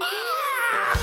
Ah! 0.00 0.96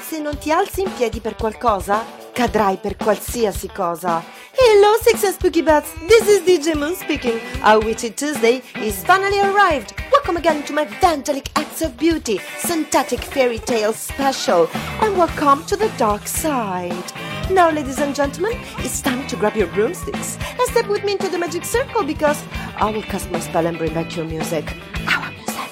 Se 0.00 0.18
non 0.18 0.36
ti 0.38 0.50
alzi 0.50 0.80
in 0.80 0.92
piedi 0.96 1.20
per 1.20 1.36
qualcosa, 1.36 2.04
cadrai 2.32 2.78
per 2.78 2.96
qualsiasi 2.96 3.68
cosa. 3.68 4.20
Hello, 4.52 4.98
Success 5.00 5.34
Spooky 5.34 5.62
Bats! 5.62 5.92
This 6.08 6.26
is 6.26 6.42
DJ 6.42 6.74
Moon 6.74 6.96
speaking. 6.96 7.40
Our 7.62 7.84
Witchy 7.84 8.12
Tuesday 8.12 8.60
is 8.74 9.04
finally 9.04 9.38
arrived. 9.38 9.94
Welcome 10.10 10.36
again 10.38 10.64
to 10.64 10.72
my 10.72 10.86
Vandalic 10.86 11.50
Acts 11.54 11.80
of 11.82 11.96
Beauty, 11.96 12.40
Synthetic 12.58 13.20
Fairy 13.20 13.60
Tale 13.60 13.92
Special, 13.92 14.68
and 15.00 15.16
welcome 15.16 15.64
to 15.66 15.76
the 15.76 15.88
dark 15.96 16.26
side. 16.26 17.31
Now, 17.52 17.70
ladies 17.70 17.98
and 17.98 18.14
gentlemen, 18.14 18.58
it's 18.78 19.02
time 19.02 19.26
to 19.26 19.36
grab 19.36 19.54
your 19.56 19.66
broomsticks 19.66 20.38
and 20.40 20.60
step 20.70 20.88
with 20.88 21.04
me 21.04 21.12
into 21.12 21.28
the 21.28 21.38
magic 21.38 21.66
circle 21.66 22.02
because 22.02 22.42
I 22.76 22.90
will 22.90 23.02
cast 23.02 23.30
my 23.30 23.40
spell 23.40 23.66
and 23.66 23.76
bring 23.76 23.92
back 23.92 24.16
your 24.16 24.24
music. 24.24 24.74
Our 25.06 25.30
music. 25.30 25.70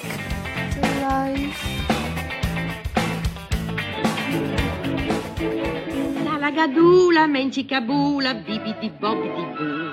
Life. 1.01 1.57
Salagadula, 6.23 7.25
mencicabula, 7.27 8.35
bibidi 8.45 8.91
bobidi 9.01 9.45
boo. 9.57 9.91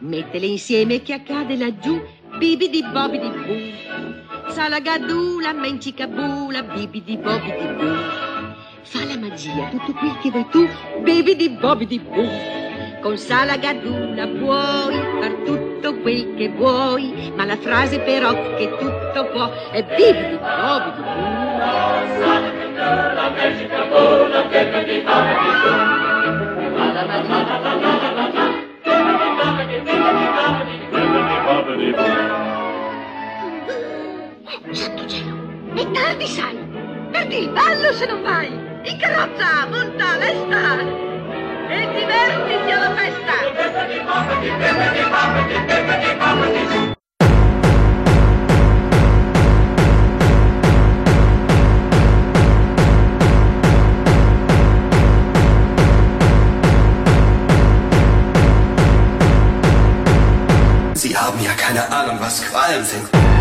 Mettele 0.00 0.46
insieme 0.46 1.02
che 1.02 1.14
accade 1.14 1.56
laggiù, 1.56 2.02
bibidi 2.40 2.82
bobidi 2.82 3.30
boo. 3.30 4.50
Salagadula, 4.50 5.52
mencicabula, 5.52 6.62
bibidi 6.62 7.16
bobidi 7.16 7.66
boo. 7.78 8.31
Fa 8.84 9.04
la 9.04 9.16
magia, 9.16 9.68
tutto 9.70 9.92
quel 9.94 10.18
che 10.20 10.30
vuoi 10.30 10.46
tu, 10.50 10.68
bibidi 11.02 11.48
bobidi 11.50 11.98
boo. 12.00 12.28
Con 13.00 13.16
Salagadula 13.16 14.26
puoi 14.26 14.94
far 15.20 15.32
tutto 15.44 15.94
quel 16.00 16.34
che 16.36 16.48
vuoi, 16.48 17.32
ma 17.34 17.44
la 17.44 17.56
frase 17.56 18.00
però 18.00 18.32
che 18.56 18.68
tutto 18.78 19.26
può 19.32 19.50
è 19.70 19.84
bibidi 19.84 20.36
bobidi 20.36 21.02
boo. 21.02 21.50
Santo 34.72 35.06
cielo, 35.06 35.36
è 35.74 35.90
tardi 35.90 36.26
sai! 36.26 36.56
Perdi 37.10 37.38
il 37.42 37.50
ballo 37.50 37.92
se 37.92 38.06
non 38.06 38.22
vai! 38.22 38.71
In 38.84 38.98
carrozza, 38.98 39.66
monta, 39.70 40.16
lesta! 40.16 40.80
E 41.68 41.86
divertiti 41.94 42.70
alla 42.72 42.90
festa! 42.96 43.34
Sie 60.94 61.16
haben 61.16 61.40
ja 61.40 61.52
keine 61.56 61.88
Ahnung, 61.88 62.18
was 62.20 62.42
Quallen 62.42 62.84
sind. 62.84 63.31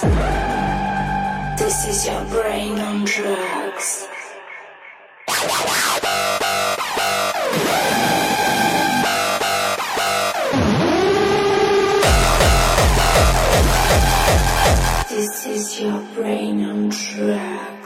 This 0.00 1.86
is 1.86 2.06
your 2.06 2.24
brain 2.24 2.78
on 2.78 3.04
drugs. 3.04 4.08
This 15.10 15.46
is 15.46 15.80
your 15.80 16.00
brain 16.14 16.64
on 16.64 16.88
drugs. 16.88 17.79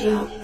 you. 0.00 0.37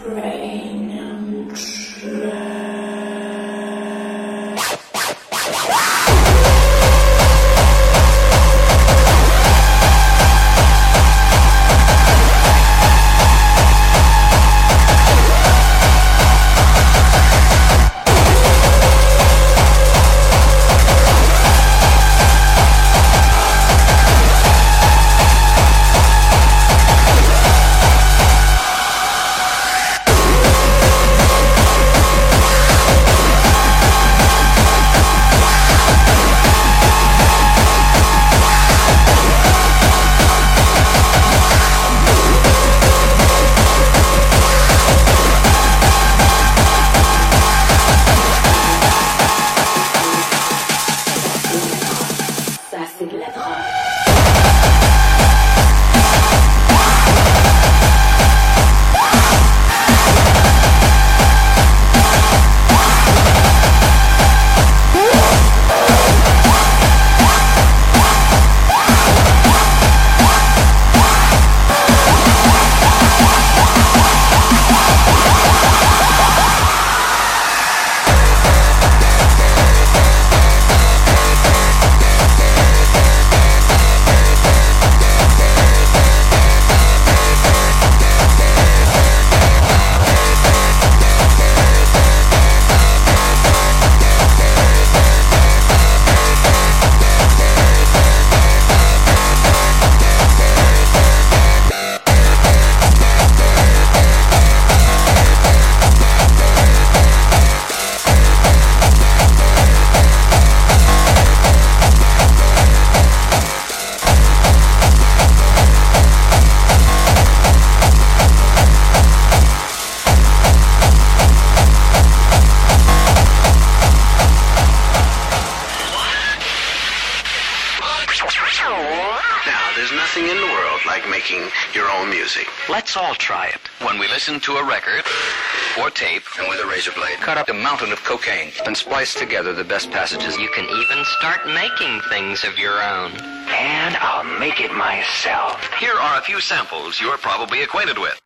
a 136.65 136.67
razor 136.67 136.93
blade, 136.93 137.19
cut 137.19 137.37
up 137.37 137.49
a 137.49 137.53
mountain 137.53 137.93
of 137.93 138.03
cocaine, 138.05 138.51
and 138.65 138.77
splice 138.77 139.15
together 139.15 139.53
the 139.53 139.65
best 139.65 139.91
passages. 139.91 140.37
You 140.39 140.49
can 140.51 140.65
even 140.65 141.05
start 141.19 141.47
making 141.47 142.01
things 142.09 142.45
of 142.45 142.59
your 142.59 142.83
own. 142.83 143.13
And 143.49 143.97
I'll 143.97 144.39
make 144.39 144.61
it 144.61 144.73
myself. 144.73 145.63
Here 145.75 145.95
are 145.95 146.19
a 146.19 146.23
few 146.23 146.41
samples 146.41 147.01
you're 147.01 147.19
probably 147.19 147.63
acquainted 147.63 147.99
with. 147.99 148.21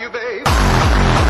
you, 0.00 0.08
babe. 0.08 1.29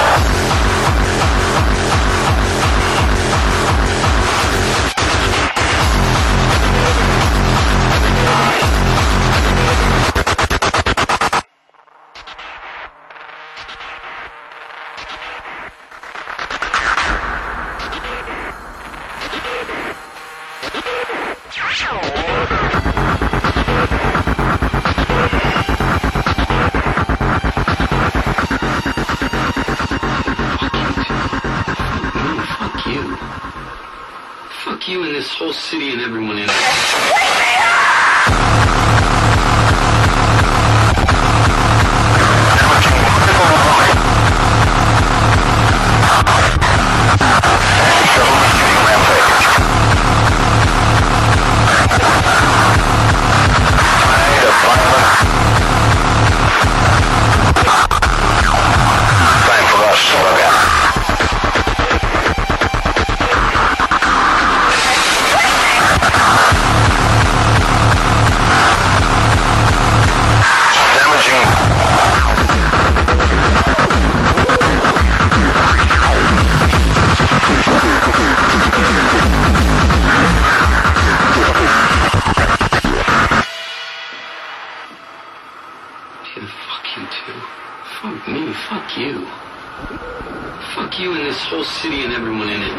you 91.01 91.15
and 91.15 91.25
this 91.25 91.41
whole 91.45 91.63
city 91.63 92.03
and 92.03 92.13
everyone 92.13 92.47
in 92.47 92.61
it. 92.61 92.75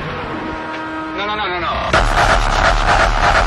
No, 1.16 1.26
no, 1.26 1.34
no, 1.34 1.48
no, 1.48 1.58
no. 1.58 3.41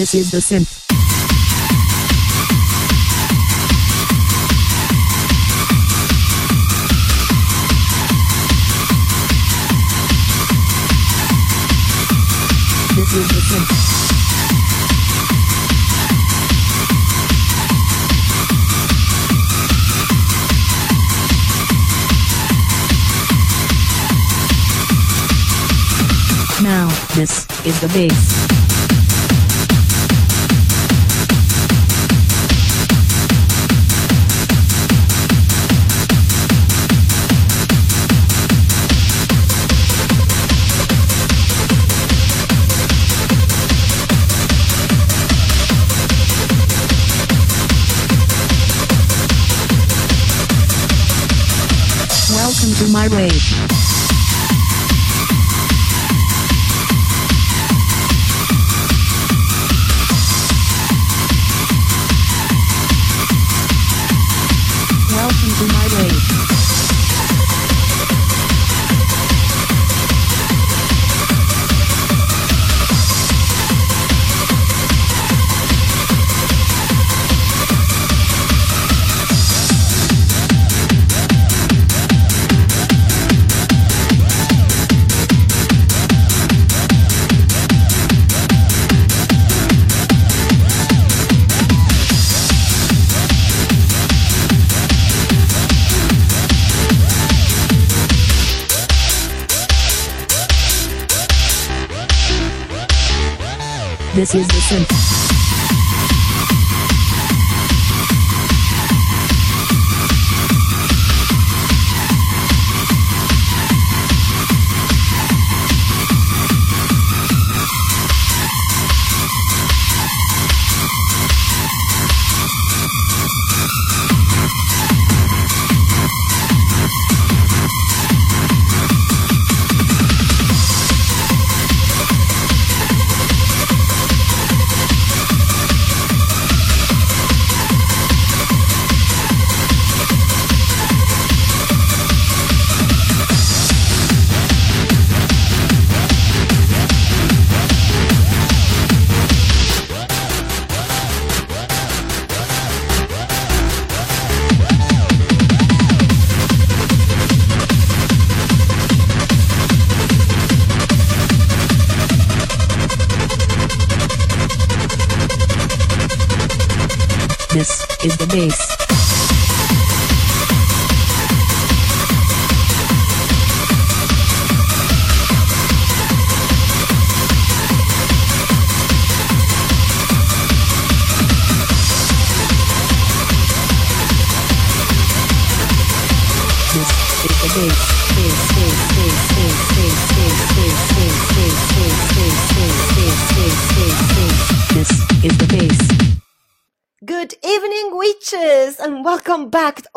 This 0.00 0.14
is 0.14 0.30
the 0.30 0.38
synth. 0.38 0.86
This 12.96 13.12
is 13.12 13.28
the 13.28 13.40
synth. 13.50 13.72
Now, 26.62 26.88
this 27.14 27.46
is 27.66 27.80
the 27.82 27.88
big. 27.92 28.69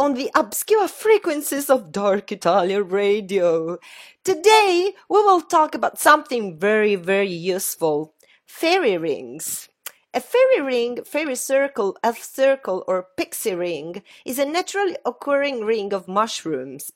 On 0.04 0.16
the 0.16 0.30
obscure 0.36 0.90
frequencies 0.90 1.70
of 1.70 1.94
Dark 1.94 2.30
Italian 2.30 2.90
Radio. 2.90 3.78
Today, 4.26 4.94
we 5.08 5.20
will 5.22 5.40
talk 5.40 5.74
about 5.74 5.98
something 5.98 6.60
very, 6.60 6.96
very 6.96 7.32
useful 7.32 8.14
fairy 8.46 8.98
rings. 8.98 9.70
A 10.14 10.20
fairy 10.20 10.60
ring, 10.60 11.06
fairy 11.06 11.36
circle, 11.36 11.96
elf 12.04 12.22
circle, 12.22 12.84
or 12.86 13.08
pixie 13.16 13.56
ring 13.56 14.04
is 14.26 14.40
a 14.40 14.46
naturally 14.46 14.98
occurring 15.06 15.64
ring 15.64 15.94
of 15.94 16.10
mushrooms. 16.10 16.92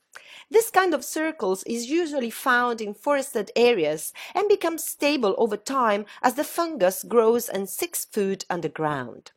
This 0.52 0.70
kind 0.70 0.94
of 0.94 1.06
circles 1.06 1.64
is 1.64 1.90
usually 1.90 2.30
found 2.30 2.82
in 2.82 2.94
forested 2.94 3.52
areas 3.56 4.12
and 4.36 4.50
becomes 4.50 4.84
stable 4.84 5.34
over 5.38 5.56
time 5.56 6.06
as 6.22 6.34
the 6.34 6.44
fungus 6.44 7.06
grows 7.06 7.48
and 7.48 7.70
seeks 7.70 8.04
food 8.04 8.44
underground. 8.50 9.32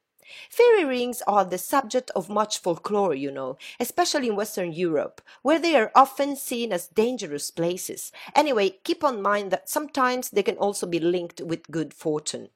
Fairy 0.50 0.84
rings 0.84 1.22
are 1.28 1.44
the 1.44 1.58
subject 1.58 2.10
of 2.16 2.28
much 2.28 2.58
folklore, 2.58 3.14
you 3.14 3.30
know, 3.30 3.56
especially 3.78 4.26
in 4.26 4.34
Western 4.34 4.72
Europe, 4.72 5.22
where 5.42 5.60
they 5.60 5.76
are 5.76 5.92
often 5.94 6.34
seen 6.34 6.72
as 6.72 6.88
dangerous 6.88 7.52
places. 7.52 8.10
Anyway, 8.34 8.70
keep 8.82 9.04
in 9.04 9.22
mind 9.22 9.52
that 9.52 9.68
sometimes 9.68 10.28
they 10.28 10.42
can 10.42 10.56
also 10.56 10.88
be 10.88 10.98
linked 10.98 11.40
with 11.40 11.70
good 11.70 11.94
fortune. 11.94 12.48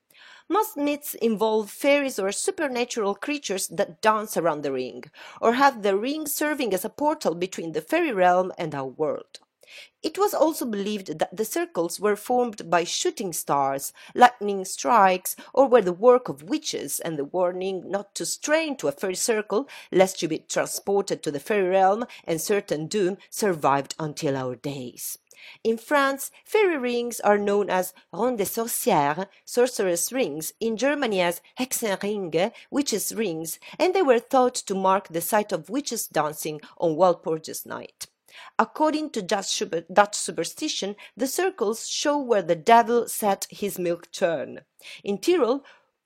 Most 0.48 0.76
myths 0.76 1.14
involve 1.14 1.70
fairies 1.70 2.18
or 2.18 2.32
supernatural 2.32 3.14
creatures 3.14 3.68
that 3.68 4.02
dance 4.02 4.36
around 4.36 4.62
the 4.62 4.72
ring, 4.72 5.04
or 5.40 5.52
have 5.52 5.82
the 5.82 5.96
ring 5.96 6.26
serving 6.26 6.74
as 6.74 6.84
a 6.84 6.90
portal 6.90 7.36
between 7.36 7.72
the 7.72 7.80
fairy 7.80 8.12
realm 8.12 8.52
and 8.58 8.74
our 8.74 8.88
world. 8.88 9.38
It 10.04 10.18
was 10.18 10.34
also 10.34 10.66
believed 10.66 11.18
that 11.18 11.34
the 11.34 11.46
circles 11.46 11.98
were 11.98 12.14
formed 12.14 12.68
by 12.68 12.84
shooting 12.84 13.32
stars, 13.32 13.94
lightning 14.14 14.66
strikes, 14.66 15.34
or 15.54 15.66
were 15.66 15.80
the 15.80 15.94
work 15.94 16.28
of 16.28 16.42
witches, 16.42 17.00
and 17.00 17.18
the 17.18 17.24
warning 17.24 17.90
not 17.90 18.14
to 18.16 18.26
stray 18.26 18.68
into 18.68 18.86
a 18.86 18.92
fairy 18.92 19.14
circle 19.14 19.66
lest 19.90 20.20
you 20.20 20.28
be 20.28 20.40
transported 20.40 21.22
to 21.22 21.30
the 21.30 21.40
fairy 21.40 21.70
realm 21.70 22.04
and 22.24 22.38
certain 22.38 22.86
doom 22.86 23.16
survived 23.30 23.94
until 23.98 24.36
our 24.36 24.56
days. 24.56 25.16
In 25.64 25.78
France, 25.78 26.30
fairy 26.44 26.76
rings 26.76 27.18
are 27.20 27.38
known 27.38 27.70
as 27.70 27.94
ronds 28.12 28.36
de 28.36 28.44
sorcières, 28.44 29.26
sorceress 29.46 30.12
rings, 30.12 30.52
in 30.60 30.76
Germany 30.76 31.22
as 31.22 31.40
Hexenringe, 31.58 32.52
witches' 32.70 33.14
rings, 33.14 33.58
and 33.78 33.94
they 33.94 34.02
were 34.02 34.18
thought 34.18 34.54
to 34.54 34.74
mark 34.74 35.08
the 35.08 35.22
site 35.22 35.50
of 35.50 35.70
witches 35.70 36.06
dancing 36.06 36.60
on 36.76 36.94
Walpurgis 36.94 37.64
night. 37.64 38.08
According 38.58 39.10
to 39.10 39.22
Dutch, 39.22 39.46
super- 39.46 39.84
Dutch 39.92 40.14
superstition, 40.14 40.96
the 41.16 41.26
circles 41.26 41.88
show 41.88 42.18
where 42.18 42.42
the 42.42 42.56
devil 42.56 43.08
set 43.08 43.46
his 43.50 43.78
milk 43.78 44.10
churn. 44.10 44.60
In 45.02 45.18
Tyrol, 45.18 45.64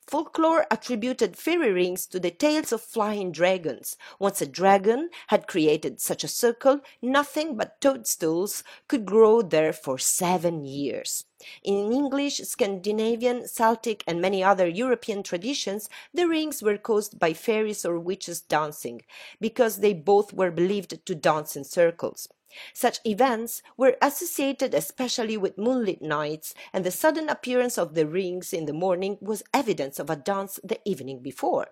Folklore 0.08 0.66
attributed 0.70 1.36
fairy 1.36 1.70
rings 1.70 2.06
to 2.06 2.18
the 2.18 2.30
tales 2.30 2.72
of 2.72 2.80
flying 2.80 3.30
dragons. 3.30 3.94
Once 4.18 4.40
a 4.40 4.46
dragon 4.46 5.10
had 5.26 5.46
created 5.46 6.00
such 6.00 6.24
a 6.24 6.28
circle, 6.28 6.80
nothing 7.02 7.58
but 7.58 7.78
toadstools 7.82 8.64
could 8.88 9.04
grow 9.04 9.42
there 9.42 9.74
for 9.74 9.98
seven 9.98 10.64
years. 10.64 11.24
In 11.62 11.92
English, 11.92 12.38
Scandinavian, 12.38 13.46
Celtic, 13.46 14.02
and 14.06 14.18
many 14.18 14.42
other 14.42 14.66
European 14.66 15.22
traditions, 15.22 15.90
the 16.14 16.26
rings 16.26 16.62
were 16.62 16.78
caused 16.78 17.18
by 17.18 17.34
fairies 17.34 17.84
or 17.84 17.98
witches 17.98 18.40
dancing, 18.40 19.02
because 19.42 19.80
they 19.80 19.92
both 19.92 20.32
were 20.32 20.50
believed 20.50 21.04
to 21.04 21.14
dance 21.14 21.54
in 21.54 21.64
circles. 21.64 22.28
Such 22.72 23.00
events 23.04 23.62
were 23.76 23.96
associated 24.00 24.74
especially 24.74 25.36
with 25.36 25.58
moonlit 25.58 26.00
nights, 26.00 26.54
and 26.72 26.84
the 26.84 26.90
sudden 26.90 27.28
appearance 27.28 27.76
of 27.78 27.94
the 27.94 28.06
rings 28.06 28.52
in 28.52 28.66
the 28.66 28.72
morning 28.72 29.18
was 29.20 29.42
evidence 29.52 29.98
of 29.98 30.10
a 30.10 30.16
dance 30.16 30.58
the 30.64 30.80
evening 30.84 31.20
before. 31.20 31.68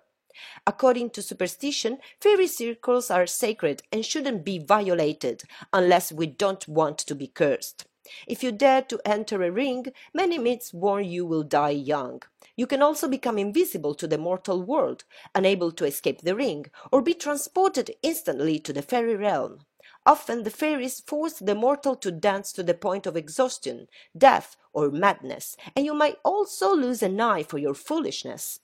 According 0.67 1.11
to 1.11 1.23
superstition, 1.23 1.99
fairy 2.21 2.47
circles 2.47 3.11
are 3.11 3.27
sacred 3.27 3.83
and 3.91 4.05
shouldn't 4.05 4.45
be 4.45 4.59
violated 4.59 5.45
unless 5.73 6.13
we 6.13 6.27
don't 6.27 6.69
want 6.69 6.99
to 6.99 7.15
be 7.15 7.27
cursed. 7.27 7.87
If 8.27 8.43
you 8.43 8.53
dare 8.53 8.83
to 8.83 9.01
enter 9.05 9.43
a 9.43 9.51
ring, 9.51 9.87
many 10.15 10.39
myths 10.39 10.73
warn 10.73 11.07
you 11.07 11.27
will 11.27 11.43
die 11.43 11.71
young. 11.71 12.23
You 12.55 12.67
can 12.67 12.83
also 12.83 13.09
become 13.09 13.39
invisible 13.39 13.95
to 13.95 14.07
the 14.07 14.19
mortal 14.19 14.63
world, 14.63 15.05
unable 15.35 15.73
to 15.73 15.85
escape 15.85 16.21
the 16.21 16.37
ring, 16.37 16.67
or 16.93 17.03
be 17.03 17.15
transported 17.15 17.91
instantly 18.03 18.59
to 18.61 18.73
the 18.73 18.83
fairy 18.83 19.17
realm. 19.17 19.61
Often 20.07 20.45
the 20.45 20.51
fairies 20.51 21.01
force 21.01 21.41
the 21.41 21.57
mortal 21.57 21.97
to 21.97 22.13
dance 22.13 22.53
to 22.53 22.63
the 22.63 22.75
point 22.75 23.07
of 23.07 23.17
exhaustion, 23.17 23.89
death, 24.17 24.57
or 24.73 24.91
madness, 24.93 25.57
and 25.75 25.85
you 25.85 25.95
might 25.95 26.19
also 26.25 26.73
lose 26.73 27.03
an 27.03 27.21
eye 27.21 27.43
for 27.43 27.59
your 27.59 27.75
foolishness. 27.75 28.61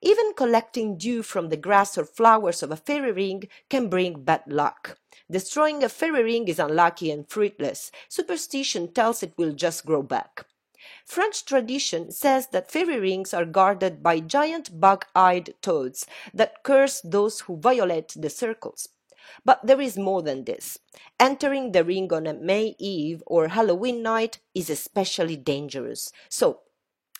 Even 0.00 0.32
collecting 0.34 0.96
dew 0.96 1.24
from 1.24 1.48
the 1.48 1.56
grass 1.56 1.98
or 1.98 2.04
flowers 2.04 2.62
of 2.62 2.70
a 2.70 2.76
fairy 2.76 3.10
ring 3.10 3.48
can 3.68 3.88
bring 3.88 4.22
bad 4.22 4.44
luck. 4.46 4.96
Destroying 5.28 5.82
a 5.82 5.88
fairy 5.88 6.22
ring 6.22 6.46
is 6.46 6.60
unlucky 6.60 7.10
and 7.10 7.28
fruitless. 7.28 7.90
Superstition 8.08 8.92
tells 8.92 9.24
it 9.24 9.36
will 9.36 9.52
just 9.52 9.84
grow 9.84 10.02
back. 10.02 10.46
French 11.04 11.44
tradition 11.44 12.12
says 12.12 12.46
that 12.48 12.70
fairy 12.70 13.00
rings 13.00 13.34
are 13.34 13.44
guarded 13.44 14.00
by 14.00 14.20
giant 14.20 14.78
bug-eyed 14.80 15.54
toads 15.60 16.06
that 16.32 16.62
curse 16.62 17.00
those 17.00 17.40
who 17.40 17.56
violate 17.56 18.14
the 18.16 18.30
circles. 18.30 18.88
But 19.44 19.66
there 19.66 19.80
is 19.80 19.96
more 19.96 20.22
than 20.22 20.44
this. 20.44 20.78
Entering 21.18 21.72
the 21.72 21.84
ring 21.84 22.12
on 22.12 22.26
a 22.26 22.34
May 22.34 22.74
Eve 22.78 23.22
or 23.26 23.48
Halloween 23.48 24.02
night 24.02 24.38
is 24.54 24.70
especially 24.70 25.36
dangerous. 25.36 26.10
So, 26.28 26.60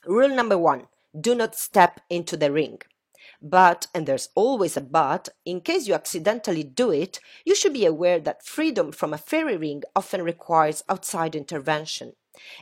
rule 0.07 0.29
number 0.29 0.59
one 0.59 0.87
do 1.19 1.35
not 1.35 1.55
step 1.55 2.01
into 2.11 2.37
the 2.37 2.53
ring. 2.53 2.81
But, 3.41 3.87
and 3.95 4.07
there's 4.07 4.31
always 4.35 4.77
a 4.77 4.81
but, 4.81 5.29
in 5.45 5.61
case 5.61 5.87
you 5.87 5.95
accidentally 5.95 6.65
do 6.65 6.91
it, 6.91 7.21
you 7.45 7.55
should 7.55 7.73
be 7.73 7.87
aware 7.87 8.19
that 8.21 8.45
freedom 8.45 8.91
from 8.91 9.15
a 9.15 9.19
fairy 9.19 9.57
ring 9.57 9.83
often 9.95 10.23
requires 10.23 10.83
outside 10.89 11.37
intervention. 11.37 12.15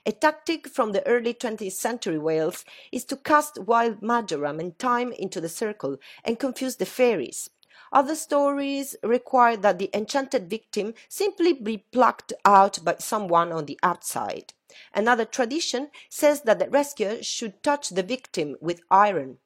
A 0.04 0.12
tactic 0.12 0.68
from 0.68 0.92
the 0.92 1.06
early 1.06 1.34
20th 1.34 1.72
century 1.72 2.18
Wales 2.18 2.64
is 2.92 3.04
to 3.06 3.16
cast 3.16 3.58
wild 3.58 4.02
marjoram 4.02 4.58
and 4.58 4.78
thyme 4.78 5.12
into 5.12 5.40
the 5.40 5.48
circle 5.48 5.98
and 6.24 6.38
confuse 6.38 6.76
the 6.76 6.86
fairies. 6.86 7.50
Other 7.92 8.14
stories 8.14 8.96
require 9.02 9.56
that 9.58 9.78
the 9.78 9.90
enchanted 9.94 10.50
victim 10.50 10.94
simply 11.08 11.52
be 11.52 11.78
plucked 11.78 12.32
out 12.44 12.84
by 12.84 12.96
someone 12.98 13.52
on 13.52 13.66
the 13.66 13.78
outside. 13.82 14.52
Another 14.94 15.24
tradition 15.24 15.90
says 16.10 16.42
that 16.42 16.58
the 16.58 16.68
rescuer 16.68 17.22
should 17.22 17.62
touch 17.62 17.90
the 17.90 18.02
victim 18.02 18.56
with 18.60 18.80
iron. 18.90 19.38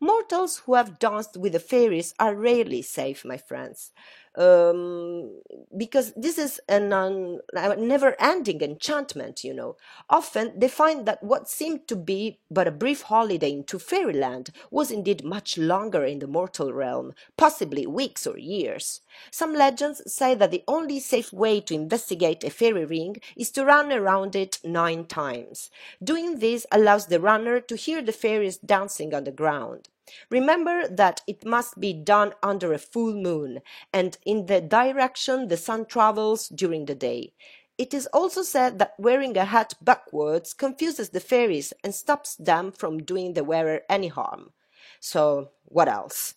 Mortals 0.00 0.58
who 0.58 0.74
have 0.74 0.98
danced 0.98 1.36
with 1.36 1.52
the 1.52 1.60
fairies 1.60 2.14
are 2.18 2.34
rarely 2.34 2.82
safe, 2.82 3.24
my 3.24 3.36
friends 3.36 3.92
um, 4.36 5.40
because 5.76 6.12
this 6.14 6.38
is 6.38 6.60
a 6.68 6.80
never 6.80 8.16
ending 8.18 8.60
enchantment, 8.62 9.44
you 9.44 9.54
know. 9.54 9.76
Often 10.10 10.58
they 10.58 10.68
find 10.68 11.06
that 11.06 11.22
what 11.22 11.48
seemed 11.48 11.86
to 11.88 11.96
be 11.96 12.38
but 12.50 12.66
a 12.66 12.72
brief 12.72 13.02
holiday 13.02 13.52
into 13.52 13.78
fairyland 13.78 14.50
was 14.70 14.90
indeed 14.90 15.24
much 15.24 15.56
longer 15.58 16.04
in 16.04 16.18
the 16.18 16.26
mortal 16.26 16.72
realm, 16.72 17.14
possibly 17.36 17.86
weeks 17.86 18.26
or 18.26 18.38
years. 18.38 19.00
Some 19.30 19.54
legends 19.54 20.02
say 20.12 20.34
that 20.34 20.50
the 20.50 20.64
only 20.66 21.00
safe 21.00 21.32
way 21.32 21.60
to 21.62 21.74
investigate 21.74 22.44
a 22.44 22.50
fairy 22.50 22.84
ring 22.84 23.16
is 23.36 23.50
to 23.52 23.64
run 23.64 23.92
around 23.92 24.34
it 24.34 24.58
nine 24.64 25.06
times. 25.06 25.70
Doing 26.02 26.38
this 26.38 26.66
allows 26.72 27.06
the 27.06 27.20
runner 27.20 27.60
to 27.60 27.76
hear 27.76 28.02
the 28.02 28.12
fairies 28.12 28.58
dancing 28.58 29.14
on 29.14 29.24
the 29.24 29.32
ground. 29.32 29.88
Remember 30.30 30.86
that 30.88 31.22
it 31.26 31.44
must 31.44 31.80
be 31.80 31.92
done 31.92 32.34
under 32.42 32.72
a 32.72 32.78
full 32.78 33.14
moon 33.14 33.60
and 33.92 34.18
in 34.24 34.46
the 34.46 34.60
direction 34.60 35.48
the 35.48 35.56
sun 35.56 35.86
travels 35.86 36.48
during 36.48 36.86
the 36.86 36.94
day. 36.94 37.32
It 37.76 37.92
is 37.92 38.06
also 38.12 38.42
said 38.42 38.78
that 38.78 38.94
wearing 38.98 39.36
a 39.36 39.44
hat 39.44 39.74
backwards 39.80 40.54
confuses 40.54 41.10
the 41.10 41.20
fairies 41.20 41.72
and 41.82 41.94
stops 41.94 42.36
them 42.36 42.70
from 42.70 43.02
doing 43.02 43.32
the 43.32 43.42
wearer 43.44 43.82
any 43.88 44.08
harm. 44.08 44.52
So, 45.00 45.50
what 45.64 45.88
else? 45.88 46.34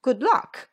Good 0.00 0.22
luck! 0.22 0.70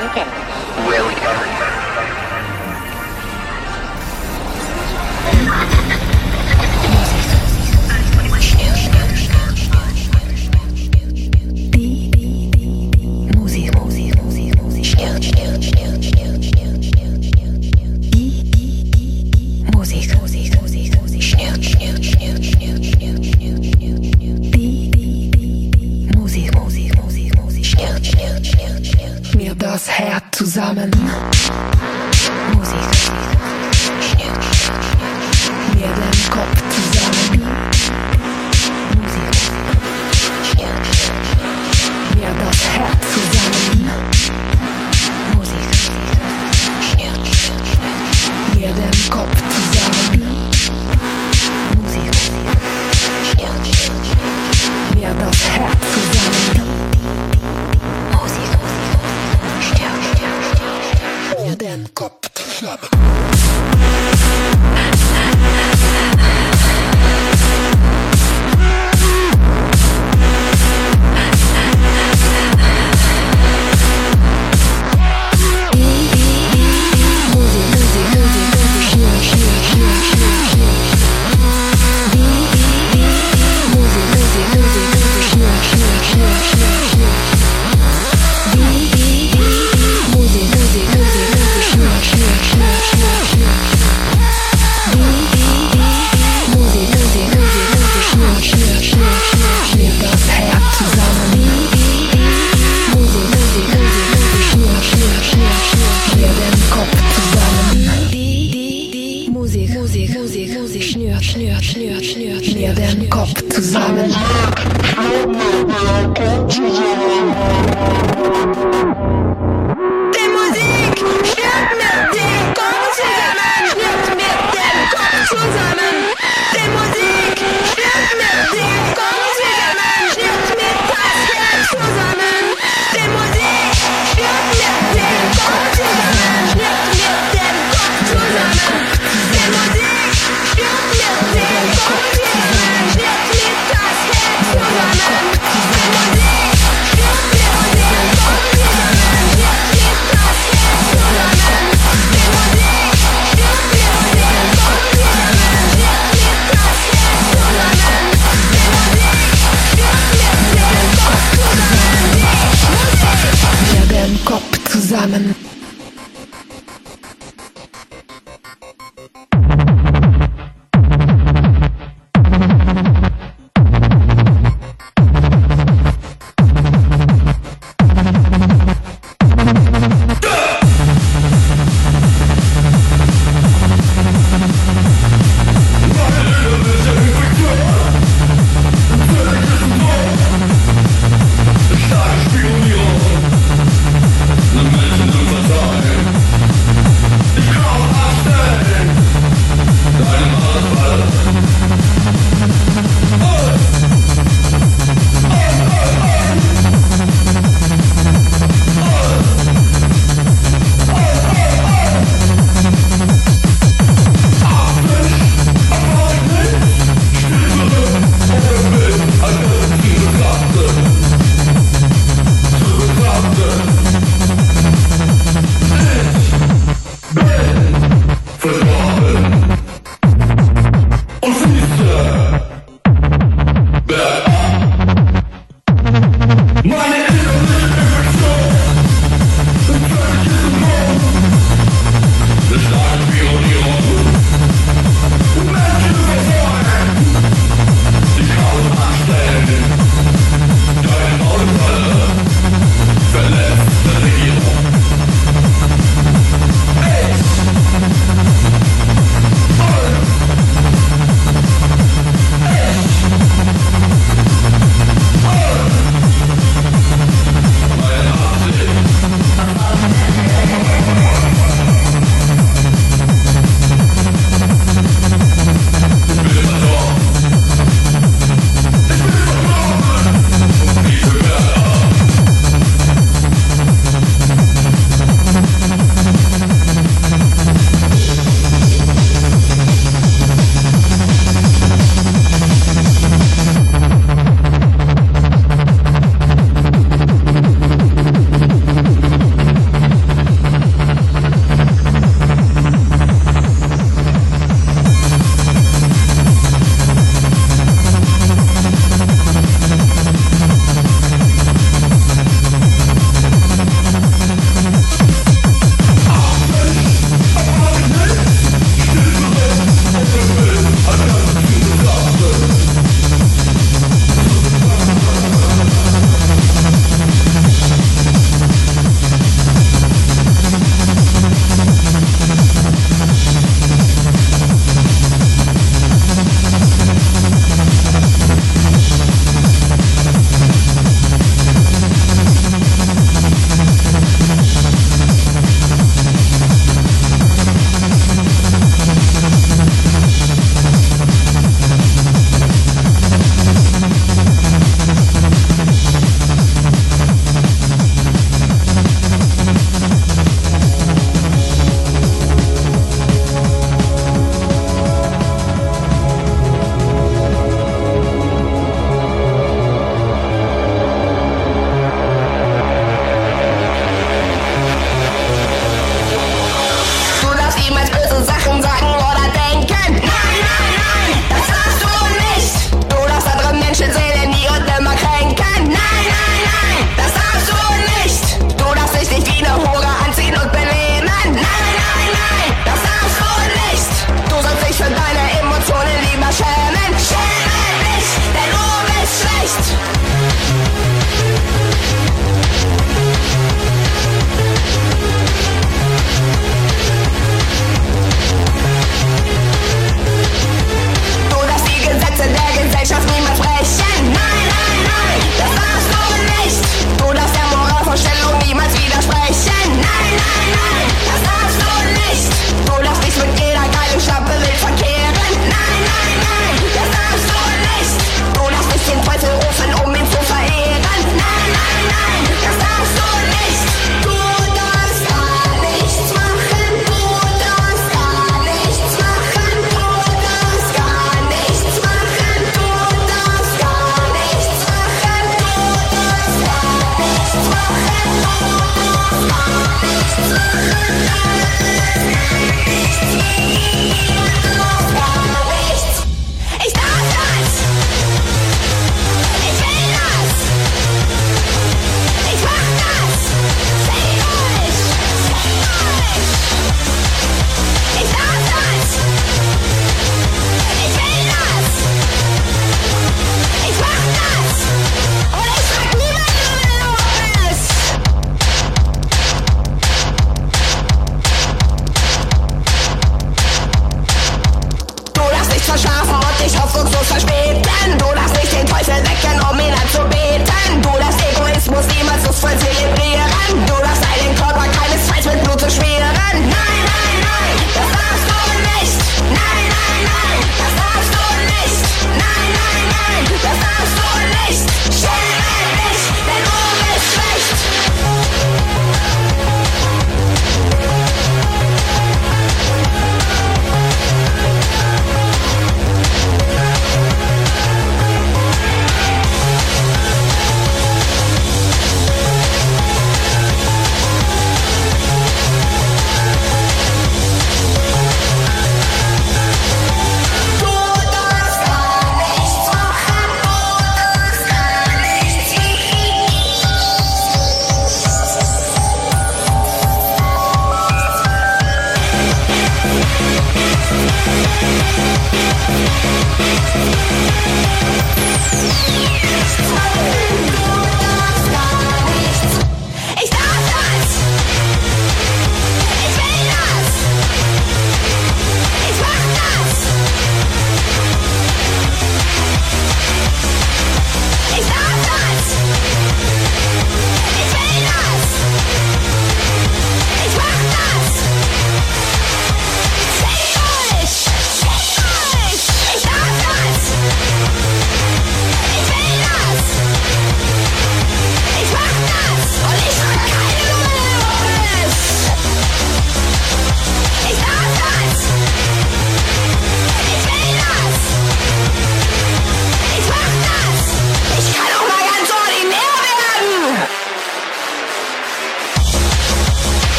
Okay. 0.00 0.24
Really? 0.88 1.69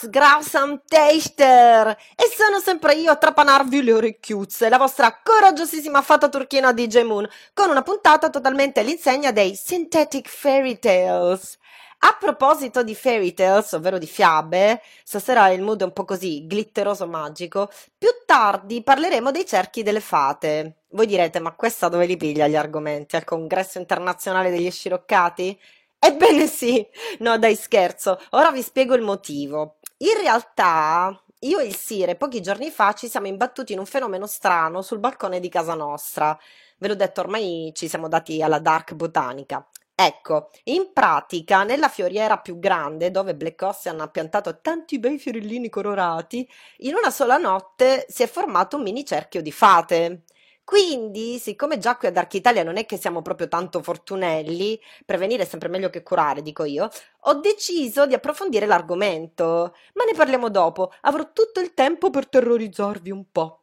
Das, 0.00 0.08
Grausam 0.08 0.82
Teichter! 0.86 1.96
E 2.16 2.30
sono 2.34 2.60
sempre 2.60 2.94
io 2.94 3.10
a 3.10 3.16
trapanarvi 3.16 3.82
le 3.82 3.92
orecchiuzze, 3.92 4.68
la 4.68 4.78
vostra 4.78 5.20
coraggiosissima 5.22 6.00
fata 6.02 6.28
turchina 6.28 6.72
DJ 6.72 7.02
Moon, 7.02 7.28
con 7.52 7.70
una 7.70 7.82
puntata 7.82 8.30
totalmente 8.30 8.80
all'insegna 8.80 9.32
dei 9.32 9.54
Synthetic 9.54 10.28
Fairy 10.28 10.78
Tales. 10.78 11.58
A 12.02 12.16
proposito 12.18 12.82
di 12.82 12.94
fairy 12.94 13.34
tales, 13.34 13.72
ovvero 13.72 13.98
di 13.98 14.06
fiabe, 14.06 14.80
stasera 15.04 15.50
il 15.50 15.60
mood 15.60 15.82
è 15.82 15.84
un 15.84 15.92
po' 15.92 16.06
così 16.06 16.46
glitteroso 16.46 17.06
magico. 17.06 17.70
Più 17.98 18.08
tardi 18.24 18.82
parleremo 18.82 19.30
dei 19.30 19.44
cerchi 19.44 19.82
delle 19.82 20.00
fate. 20.00 20.76
Voi 20.92 21.04
direte, 21.04 21.40
ma 21.40 21.52
questa 21.52 21.88
dove 21.88 22.06
li 22.06 22.16
piglia 22.16 22.48
gli 22.48 22.56
argomenti? 22.56 23.16
Al 23.16 23.24
congresso 23.24 23.76
internazionale 23.76 24.48
degli 24.50 24.70
sciroccati? 24.70 25.58
Ebbene 26.02 26.46
sì, 26.46 26.84
no 27.18 27.36
dai 27.36 27.54
scherzo, 27.54 28.18
ora 28.30 28.50
vi 28.50 28.62
spiego 28.62 28.94
il 28.94 29.02
motivo. 29.02 29.76
In 30.02 30.18
realtà 30.18 31.22
io 31.40 31.58
e 31.58 31.66
il 31.66 31.76
Sire 31.76 32.16
pochi 32.16 32.40
giorni 32.40 32.70
fa 32.70 32.94
ci 32.94 33.06
siamo 33.06 33.26
imbattuti 33.26 33.74
in 33.74 33.78
un 33.78 33.84
fenomeno 33.86 34.26
strano 34.26 34.80
sul 34.80 34.98
balcone 34.98 35.40
di 35.40 35.48
casa 35.50 35.74
nostra. 35.74 36.38
Ve 36.78 36.88
l'ho 36.88 36.94
detto, 36.94 37.20
ormai 37.20 37.70
ci 37.74 37.86
siamo 37.88 38.08
dati 38.08 38.40
alla 38.42 38.58
dark 38.60 38.94
botanica. 38.94 39.66
Ecco, 39.94 40.50
in 40.64 40.92
pratica, 40.94 41.64
nella 41.64 41.88
fioriera 41.88 42.38
più 42.38 42.58
grande, 42.58 43.10
dove 43.10 43.34
Black 43.34 43.60
Ocean 43.60 44.00
ha 44.00 44.08
piantato 44.08 44.60
tanti 44.62 44.98
bei 44.98 45.18
fiorellini 45.18 45.68
colorati, 45.68 46.48
in 46.78 46.94
una 46.94 47.10
sola 47.10 47.36
notte 47.36 48.06
si 48.08 48.22
è 48.22 48.26
formato 48.26 48.76
un 48.76 48.82
mini 48.82 49.04
cerchio 49.04 49.42
di 49.42 49.52
fate. 49.52 50.24
Quindi, 50.64 51.38
siccome 51.38 51.78
già 51.78 51.96
qui 51.96 52.08
ad 52.08 52.16
Architalia 52.16 52.62
non 52.62 52.76
è 52.76 52.86
che 52.86 52.96
siamo 52.96 53.22
proprio 53.22 53.48
tanto 53.48 53.82
fortunelli, 53.82 54.80
prevenire 55.04 55.42
è 55.42 55.46
sempre 55.46 55.68
meglio 55.68 55.90
che 55.90 56.02
curare, 56.04 56.42
dico 56.42 56.64
io, 56.64 56.88
ho 57.22 57.34
deciso 57.34 58.06
di 58.06 58.14
approfondire 58.14 58.66
l'argomento. 58.66 59.74
Ma 59.94 60.04
ne 60.04 60.14
parliamo 60.14 60.48
dopo, 60.48 60.92
avrò 61.02 61.32
tutto 61.32 61.60
il 61.60 61.74
tempo 61.74 62.10
per 62.10 62.28
terrorizzarvi 62.28 63.10
un 63.10 63.24
po'. 63.32 63.62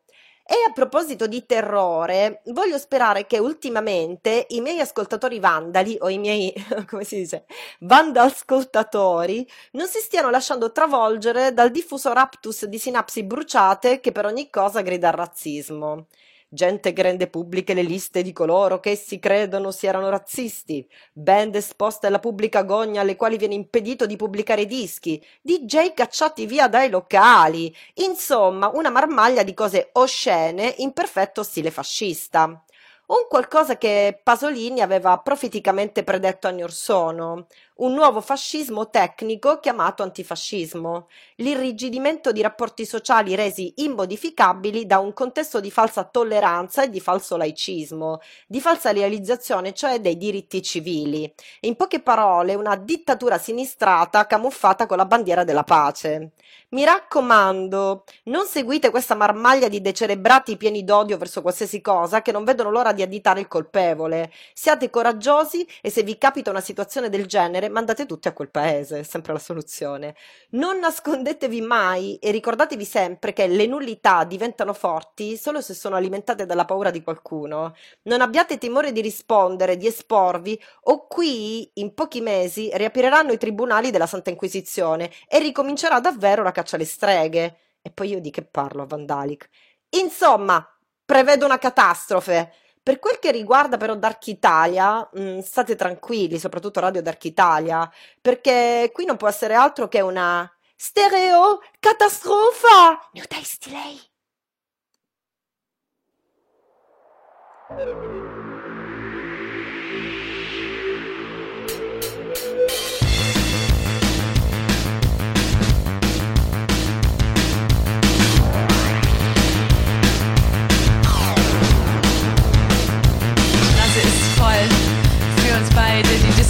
E 0.50 0.56
a 0.66 0.72
proposito 0.72 1.28
di 1.28 1.46
terrore, 1.46 2.42
voglio 2.46 2.78
sperare 2.78 3.26
che 3.26 3.38
ultimamente 3.38 4.46
i 4.50 4.62
miei 4.62 4.80
ascoltatori 4.80 5.40
vandali 5.40 5.98
o 6.00 6.08
i 6.10 6.18
miei, 6.18 6.54
come 6.88 7.04
si 7.04 7.18
dice, 7.18 7.46
vandascoltatori 7.82 9.46
non 9.72 9.88
si 9.88 10.00
stiano 10.00 10.30
lasciando 10.30 10.72
travolgere 10.72 11.54
dal 11.54 11.70
diffuso 11.70 12.14
raptus 12.14 12.66
di 12.66 12.80
sinapsi 12.80 13.24
bruciate 13.26 14.00
che 14.00 14.14
per 14.14 14.26
ogni 14.26 14.50
cosa 14.50 14.82
grida 14.82 15.10
al 15.10 15.16
razzismo 15.16 16.08
gente 16.50 16.94
che 16.94 17.02
rende 17.02 17.28
pubbliche 17.28 17.74
le 17.74 17.82
liste 17.82 18.22
di 18.22 18.32
coloro 18.32 18.80
che 18.80 18.92
essi 18.92 19.20
credono 19.20 19.72
siano 19.72 20.10
razzisti, 20.10 20.88
band 21.14 21.56
esposte 21.56 22.08
alla 22.08 22.20
pubblica 22.20 22.64
gogna 22.64 23.02
alle 23.02 23.16
quali 23.16 23.38
viene 23.38 23.54
impedito 23.54 24.06
di 24.06 24.16
pubblicare 24.16 24.66
dischi, 24.66 25.24
DJ 25.42 25.94
cacciati 25.94 26.46
via 26.46 26.68
dai 26.68 26.90
locali, 26.90 27.74
insomma 27.96 28.70
una 28.74 28.90
marmaglia 28.90 29.44
di 29.44 29.54
cose 29.54 29.90
oscene 29.94 30.76
in 30.78 30.94
perfetto 30.94 31.44
stile 31.44 31.72
fascista. 31.72 32.64
Un 33.08 33.26
qualcosa 33.30 33.78
che 33.78 34.20
Pasolini 34.22 34.82
aveva 34.82 35.18
profeticamente 35.20 36.04
predetto 36.04 36.48
anni 36.48 36.62
or 36.64 36.74
sono, 36.74 37.48
un 37.78 37.94
nuovo 37.94 38.22
fascismo 38.22 38.90
tecnico 38.90 39.60
chiamato 39.60 40.02
antifascismo, 40.02 41.08
l'irrigidimento 41.36 42.32
di 42.32 42.42
rapporti 42.42 42.86
sociali 42.86 43.36
resi 43.36 43.74
immodificabili 43.78 44.86
da 44.86 45.00
un 45.00 45.14
contesto 45.14 45.60
di 45.60 45.70
falsa 45.70 46.04
tolleranza 46.04 46.84
e 46.84 46.90
di 46.90 47.00
falso 47.00 47.38
laicismo, 47.38 48.20
di 48.48 48.62
falsa 48.62 48.92
realizzazione 48.92 49.74
cioè 49.74 50.00
dei 50.00 50.18
diritti 50.18 50.62
civili. 50.62 51.32
In 51.62 51.76
poche 51.76 52.00
parole, 52.00 52.56
una 52.56 52.76
dittatura 52.76 53.38
sinistrata 53.38 54.26
camuffata 54.26 54.86
con 54.88 54.98
la 54.98 55.06
bandiera 55.06 55.44
della 55.44 55.64
pace. 55.64 56.32
Mi 56.70 56.84
raccomando, 56.84 58.04
non 58.24 58.46
seguite 58.46 58.90
questa 58.90 59.16
marmaglia 59.16 59.70
di 59.70 59.80
decerebrati 59.80 60.58
pieni 60.58 60.84
d'odio 60.84 61.18
verso 61.18 61.42
qualsiasi 61.42 61.80
cosa 61.80 62.22
che 62.22 62.34
non 62.34 62.44
vedono 62.44 62.72
l'ora 62.72 62.92
di 62.92 63.02
additare 63.02 63.40
il 63.40 63.48
colpevole. 63.48 64.32
Siate 64.54 64.90
coraggiosi 64.90 65.66
e 65.82 65.90
se 65.90 66.04
vi 66.04 66.18
capita 66.18 66.50
una 66.50 66.60
situazione 66.60 67.08
del 67.10 67.26
genere 67.26 67.67
genere, 67.68 67.70
mandate 67.70 68.06
tutti 68.06 68.28
a 68.28 68.34
quel 68.34 68.50
paese, 68.50 69.00
è 69.00 69.04
sempre 69.04 69.34
la 69.34 69.40
soluzione. 69.40 70.16
Non 70.52 70.80
nascondetevi 70.80 71.62
mai 71.62 72.18
e 72.18 72.32
ricordatevi 72.32 72.86
sempre 72.86 73.34
che 73.34 73.48
le 73.48 73.66
nullità 73.68 74.24
diventano 74.24 74.74
forti 74.74 75.38
solo 75.38 75.62
se 75.62 75.74
sono 75.74 75.96
alimentate 75.96 76.46
dalla 76.46 76.66
paura 76.66 76.90
di 76.90 77.04
qualcuno. 77.04 77.76
Non 78.04 78.22
abbiate 78.22 78.58
timore 78.58 78.92
di 78.92 79.02
rispondere, 79.02 79.78
di 79.78 79.88
esporvi, 79.88 80.60
o 80.84 81.08
qui, 81.08 81.70
in 81.76 81.94
pochi 81.94 82.22
mesi, 82.22 82.70
riapriranno 82.74 83.32
i 83.32 83.38
tribunali 83.38 83.92
della 83.92 84.08
Santa 84.08 84.30
Inquisizione 84.30 85.12
e 85.28 85.40
ricomincerà 85.40 86.00
davvero 86.00 86.44
la 86.44 86.52
caccia 86.52 86.76
alle 86.76 86.86
streghe. 86.86 87.58
E 87.82 87.92
poi 87.92 88.10
io 88.10 88.20
di 88.20 88.32
che 88.32 88.44
parlo 88.44 88.84
a 88.84 88.86
Vandalic? 88.86 89.50
Insomma, 89.90 90.66
prevedo 91.06 91.46
una 91.46 91.58
catastrofe. 91.58 92.52
Per 92.88 93.00
quel 93.00 93.20
che 93.20 93.32
riguarda 93.32 93.76
però 93.76 93.96
Dark 93.96 94.26
Italia, 94.28 95.06
mh, 95.12 95.22
mm, 95.22 95.40
state 95.40 95.76
tranquilli, 95.76 96.40
soprattutto 96.40 96.80
Radio 96.80 97.02
Dark 97.02 97.22
Italia, 97.26 97.92
perché 98.22 98.92
qui 98.94 99.04
non 99.04 99.18
può 99.18 99.28
essere 99.28 99.56
altro 99.56 99.90
che 99.90 100.00
una 100.00 100.50
stereo 100.74 101.60
catastrofa! 101.80 103.10
New 103.12 103.26
Taste 103.28 103.70
Delay! 103.70 104.00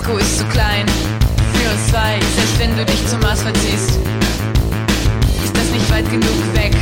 Disco 0.07 0.19
ist 0.19 0.37
zu 0.37 0.45
klein. 0.45 0.85
Für 1.53 1.69
uns 1.69 1.87
zwei, 1.87 2.17
selbst 2.35 2.59
wenn 2.59 2.77
du 2.77 2.85
dich 2.85 3.07
zum 3.07 3.19
Mars 3.19 3.41
verziehst, 3.41 3.99
ist 5.43 5.55
das 5.57 5.69
nicht 5.71 5.91
weit 5.91 6.09
genug 6.09 6.55
weg. 6.55 6.73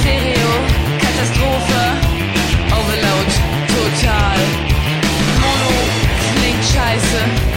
Stereo, 0.00 0.52
Katastrophe, 1.00 1.82
Overload, 2.70 3.32
total. 3.74 4.38
Mono 5.40 5.74
klingt 6.38 6.64
scheiße, 6.64 7.55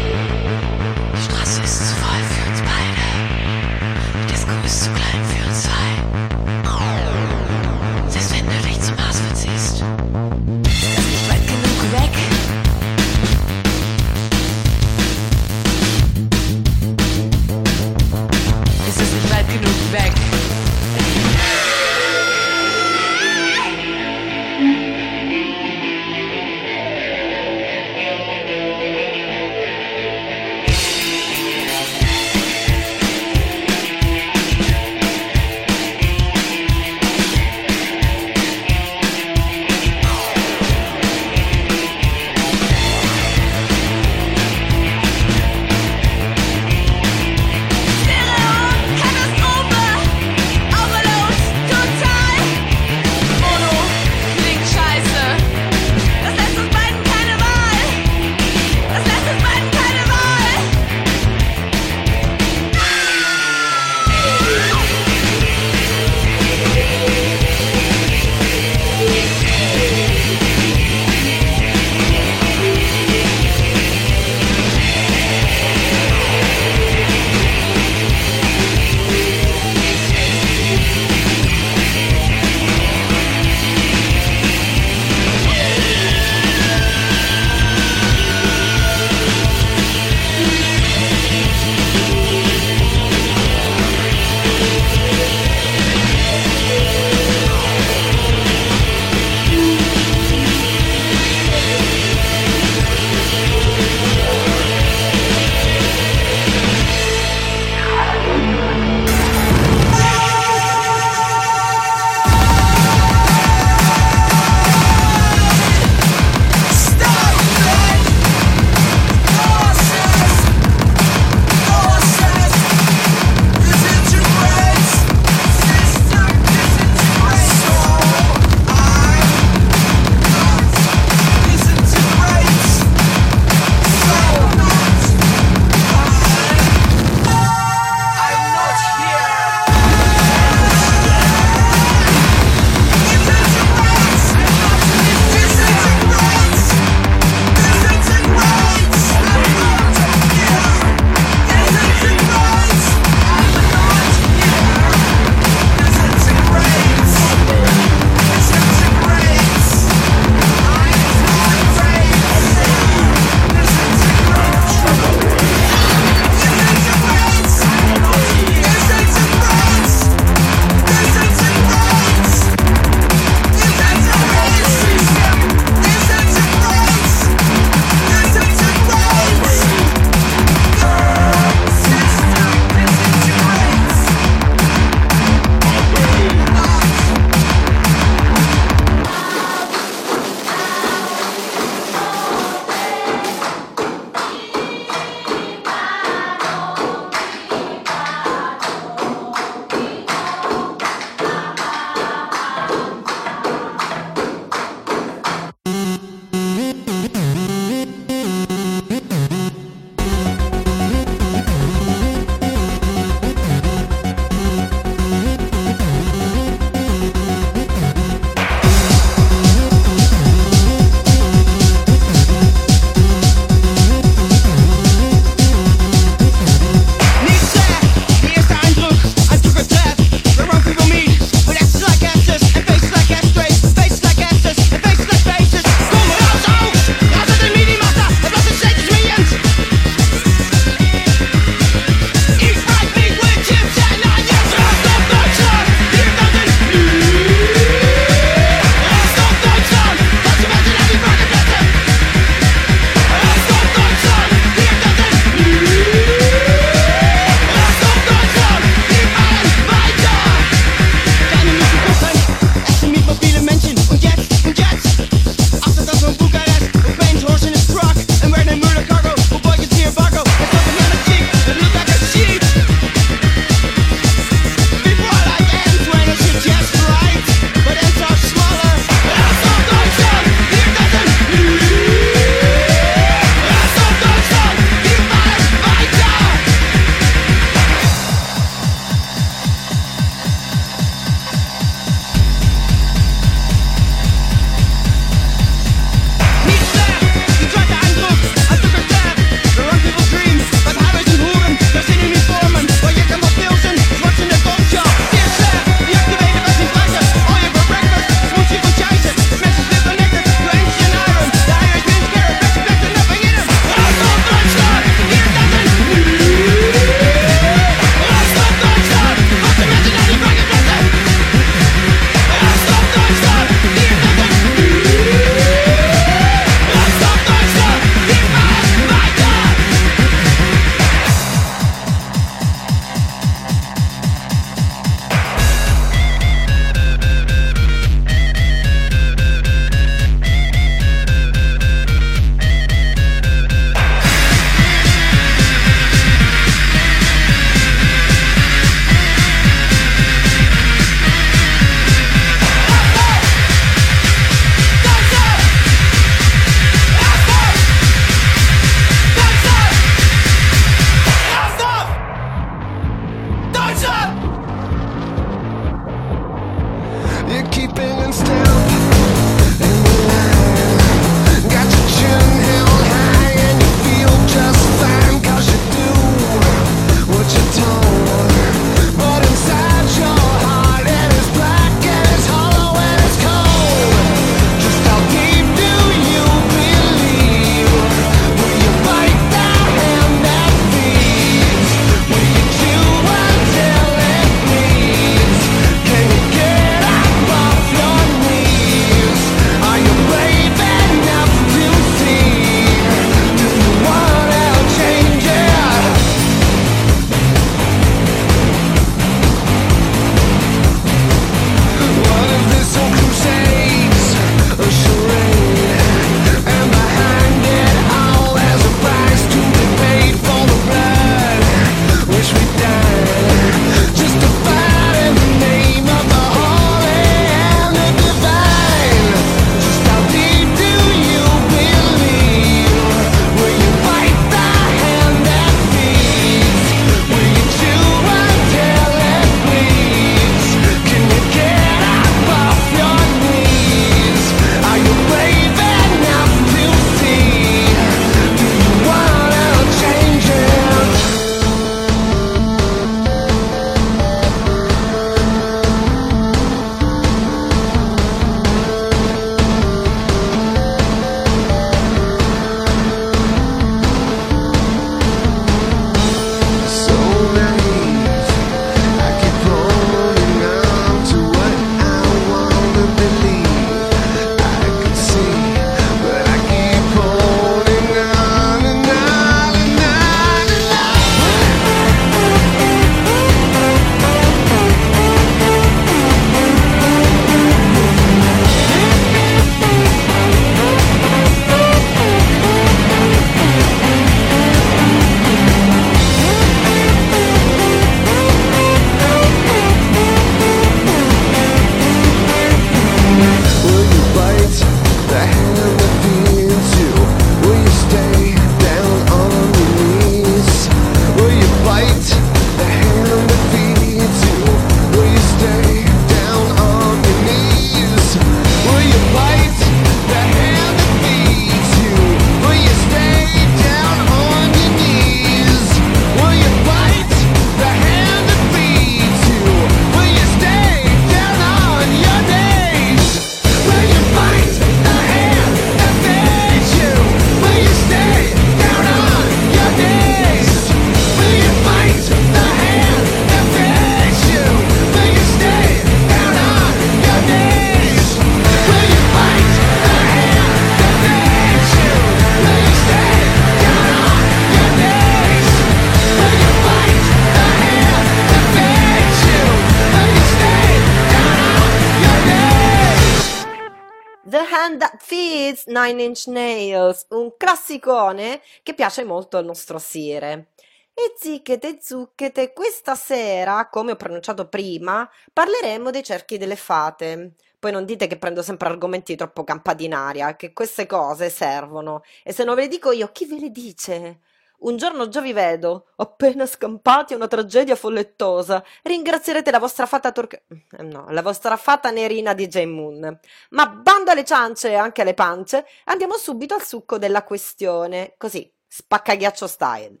Nine 566.01 566.03
Inch 566.03 566.27
Nails, 566.27 567.05
un 567.09 567.35
classicone 567.37 568.41
che 568.63 568.73
piace 568.73 569.03
molto 569.03 569.37
al 569.37 569.45
nostro 569.45 569.77
Sire. 569.77 570.47
E 570.93 571.13
zicchete 571.15 571.77
zucchete, 571.79 572.53
questa 572.53 572.95
sera, 572.95 573.69
come 573.69 573.91
ho 573.91 573.95
pronunciato 573.95 574.47
prima, 574.47 575.09
parleremo 575.31 575.89
dei 575.91 576.03
cerchi 576.03 576.37
delle 576.37 576.55
fate. 576.55 577.35
Poi 577.59 577.71
non 577.71 577.85
dite 577.85 578.07
che 578.07 578.17
prendo 578.17 578.41
sempre 578.41 578.67
argomenti 578.69 579.15
troppo 579.15 579.43
campati 579.43 579.85
in 579.85 579.93
aria, 579.93 580.35
che 580.35 580.51
queste 580.53 580.87
cose 580.87 581.29
servono. 581.29 582.01
E 582.23 582.33
se 582.33 582.43
non 582.43 582.55
ve 582.55 582.61
le 582.63 582.67
dico 582.67 582.91
io, 582.91 583.11
chi 583.11 583.25
ve 583.25 583.39
le 583.39 583.51
dice? 583.51 584.19
Un 584.61 584.77
giorno 584.77 585.07
già 585.07 585.21
vi 585.21 585.33
vedo, 585.33 585.87
appena 585.95 586.45
scampati 586.45 587.13
a 587.13 587.15
una 587.15 587.27
tragedia 587.27 587.75
follettosa. 587.75 588.63
Ringrazierete 588.83 589.49
la 589.49 589.57
vostra 589.57 589.87
fata 589.87 590.11
turca... 590.11 590.39
eh, 590.47 590.83
no, 590.83 591.07
la 591.09 591.23
vostra 591.23 591.57
fata 591.57 591.89
nerina 591.89 592.33
di 592.33 592.47
J. 592.47 592.65
Moon. 592.65 593.19
Ma 593.49 593.67
bando 593.67 594.11
alle 594.11 594.23
ciance 594.23 594.69
e 594.69 594.75
anche 594.75 595.01
alle 595.01 595.15
pance, 595.15 595.65
andiamo 595.85 596.15
subito 596.15 596.53
al 596.53 596.61
succo 596.61 596.99
della 596.99 597.23
questione. 597.23 598.13
Così, 598.17 598.51
spaccaghiaccio 598.67 599.47
style. 599.47 600.00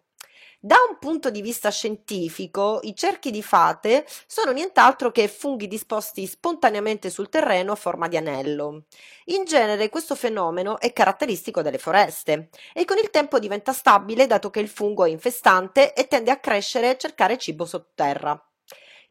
Da 0.63 0.75
un 0.87 0.99
punto 0.99 1.31
di 1.31 1.41
vista 1.41 1.71
scientifico, 1.71 2.81
i 2.83 2.95
cerchi 2.95 3.31
di 3.31 3.41
fate 3.41 4.05
sono 4.27 4.51
nient'altro 4.51 5.11
che 5.11 5.27
funghi 5.27 5.67
disposti 5.67 6.27
spontaneamente 6.27 7.09
sul 7.09 7.29
terreno 7.29 7.71
a 7.71 7.75
forma 7.75 8.07
di 8.07 8.15
anello. 8.15 8.83
In 9.25 9.43
genere 9.45 9.89
questo 9.89 10.13
fenomeno 10.13 10.79
è 10.79 10.93
caratteristico 10.93 11.63
delle 11.63 11.79
foreste 11.79 12.49
e 12.73 12.85
con 12.85 12.97
il 12.99 13.09
tempo 13.09 13.39
diventa 13.39 13.73
stabile 13.73 14.27
dato 14.27 14.51
che 14.51 14.59
il 14.59 14.69
fungo 14.69 15.05
è 15.05 15.09
infestante 15.09 15.93
e 15.93 16.07
tende 16.07 16.29
a 16.29 16.39
crescere 16.39 16.91
e 16.91 16.97
cercare 16.97 17.39
cibo 17.39 17.65
sotterra. 17.65 18.39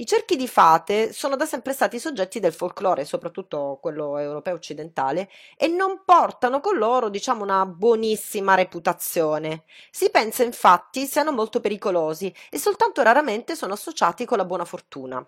I 0.01 0.07
cerchi 0.07 0.37
di 0.37 0.49
fate 0.49 1.13
sono 1.13 1.37
da 1.37 1.45
sempre 1.45 1.75
stati 1.75 1.99
soggetti 1.99 2.41
del 2.41 2.55
folklore, 2.55 3.05
soprattutto 3.05 3.79
quello 3.83 4.17
europeo 4.17 4.55
occidentale, 4.55 5.29
e 5.59 5.67
non 5.67 6.05
portano 6.07 6.61
con 6.61 6.79
loro, 6.79 7.11
diciamo, 7.11 7.43
una 7.43 7.67
buonissima 7.67 8.55
reputazione. 8.55 9.65
Si 9.91 10.09
pensa 10.11 10.43
infatti 10.43 11.05
siano 11.05 11.33
molto 11.33 11.61
pericolosi 11.61 12.35
e 12.49 12.59
soltanto 12.59 13.03
raramente 13.03 13.55
sono 13.55 13.75
associati 13.75 14.25
con 14.25 14.39
la 14.39 14.47
buona 14.47 14.65
fortuna. 14.65 15.23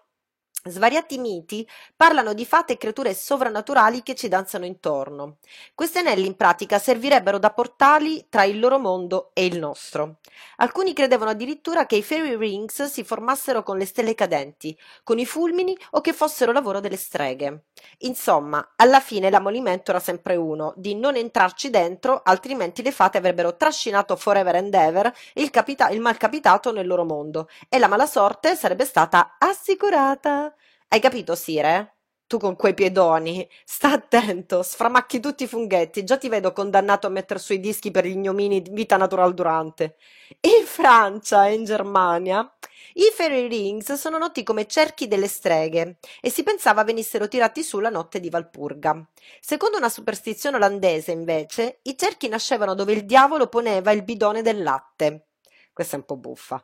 Svariati 0.65 1.19
miti 1.19 1.69
parlano 1.97 2.35
di 2.35 2.47
fate 2.47 2.75
e 2.75 2.77
creature 2.77 3.15
sovrannaturali 3.15 4.05
che 4.05 4.15
ci 4.15 4.29
danzano 4.29 4.65
intorno. 4.65 5.39
Questi 5.75 5.99
anelli 5.99 6.25
in 6.25 6.37
pratica 6.37 6.79
servirebbero 6.79 7.39
da 7.41 7.51
portali 7.51 8.27
tra 8.29 8.45
il 8.45 8.61
loro 8.61 8.79
mondo 8.79 9.33
e 9.35 9.45
il 9.45 9.59
nostro. 9.59 10.19
Alcuni 10.59 10.93
credevano 10.93 11.33
addirittura 11.33 11.85
che 11.87 11.97
i 11.97 12.03
fairy 12.05 12.37
rings 12.37 12.85
si 12.85 13.03
formassero 13.03 13.65
con 13.65 13.77
le 13.77 13.87
stelle 13.87 14.15
cadenti, 14.15 14.79
con 15.03 15.19
i 15.19 15.27
fulmini 15.27 15.77
o 15.91 16.01
che 16.01 16.13
fossero 16.13 16.53
lavoro 16.53 16.79
delle 16.79 16.97
streghe. 16.97 17.65
Insomma, 17.99 18.75
alla 18.77 19.01
fine 19.01 19.31
l'ammolimento 19.31 19.91
era 19.91 19.99
sempre 19.99 20.37
uno, 20.37 20.75
di 20.77 20.95
non 20.95 21.17
entrarci 21.17 21.71
dentro, 21.71 22.21
altrimenti 22.23 22.85
le 22.85 22.93
fate 22.93 23.19
avrebbero 23.19 23.57
trascinato 23.57 24.15
forever 24.15 24.55
and 24.55 24.73
ever 24.75 25.13
il, 25.35 25.51
capita- 25.51 25.89
il 25.89 26.01
malcapitato 26.01 26.71
nel 26.71 26.87
loro 26.87 27.05
mondo 27.05 27.49
e 27.69 27.81
la 27.81 27.89
mala 27.89 28.07
sorte 28.07 28.55
sarebbe 28.55 28.85
stata 28.85 29.35
assicurata. 29.41 30.52
Hai 30.93 31.01
capito, 31.01 31.35
Sire? 31.35 32.01
Tu 32.27 32.37
con 32.37 32.55
quei 32.55 32.75
piedoni, 32.75 33.49
sta 33.65 33.93
attento, 33.93 34.63
sframacchi 34.63 35.21
tutti 35.21 35.45
i 35.45 35.47
funghetti, 35.47 36.05
già 36.05 36.19
ti 36.19 36.29
vedo 36.29 36.53
condannato 36.53 37.07
a 37.07 37.11
mettere 37.11 37.41
sui 37.41 37.61
dischi 37.61 37.91
per 37.91 38.05
gli 38.05 38.11
ignomini 38.11 38.61
di 38.61 38.69
vita 38.75 38.99
natural 38.99 39.33
durante. 39.33 39.97
In 40.41 40.67
Francia 40.67 41.47
e 41.47 41.55
in 41.55 41.65
Germania 41.65 42.47
i 42.95 43.11
fairy 43.11 43.49
rings 43.49 43.95
sono 43.95 44.19
noti 44.19 44.43
come 44.43 44.67
cerchi 44.67 45.09
delle 45.09 45.29
streghe 45.29 45.97
e 46.21 46.29
si 46.29 46.43
pensava 46.43 46.85
venissero 46.85 47.27
tirati 47.27 47.63
su 47.63 47.81
la 47.81 47.89
notte 47.89 48.21
di 48.21 48.29
Valpurga. 48.29 49.03
Secondo 49.41 49.79
una 49.79 49.89
superstizione 49.89 50.57
olandese, 50.57 51.11
invece, 51.11 51.79
i 51.85 51.97
cerchi 51.97 52.29
nascevano 52.29 52.75
dove 52.75 52.93
il 52.93 53.07
diavolo 53.07 53.47
poneva 53.47 53.93
il 53.93 54.05
bidone 54.05 54.43
del 54.43 54.63
latte. 54.63 55.29
Questa 55.73 55.97
è 55.97 56.01
un 56.01 56.05
po' 56.05 56.19
buffa. 56.19 56.63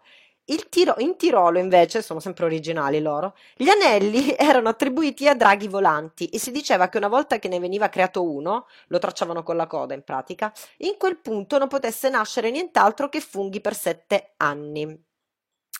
Tiro- 0.70 0.94
in 0.98 1.16
Tirolo, 1.16 1.58
invece, 1.58 2.02
sono 2.02 2.20
sempre 2.20 2.46
originali 2.46 3.00
loro, 3.00 3.34
gli 3.54 3.68
anelli 3.68 4.34
erano 4.38 4.68
attribuiti 4.68 5.28
a 5.28 5.34
draghi 5.34 5.68
volanti 5.68 6.26
e 6.28 6.38
si 6.38 6.50
diceva 6.50 6.88
che 6.88 6.96
una 6.96 7.08
volta 7.08 7.38
che 7.38 7.48
ne 7.48 7.60
veniva 7.60 7.88
creato 7.88 8.22
uno, 8.22 8.66
lo 8.88 8.98
tracciavano 8.98 9.42
con 9.42 9.56
la 9.56 9.66
coda 9.66 9.94
in 9.94 10.02
pratica, 10.04 10.52
in 10.78 10.96
quel 10.96 11.18
punto 11.18 11.58
non 11.58 11.68
potesse 11.68 12.08
nascere 12.08 12.50
nient'altro 12.50 13.08
che 13.08 13.20
funghi 13.20 13.60
per 13.60 13.74
sette 13.74 14.32
anni. 14.38 15.06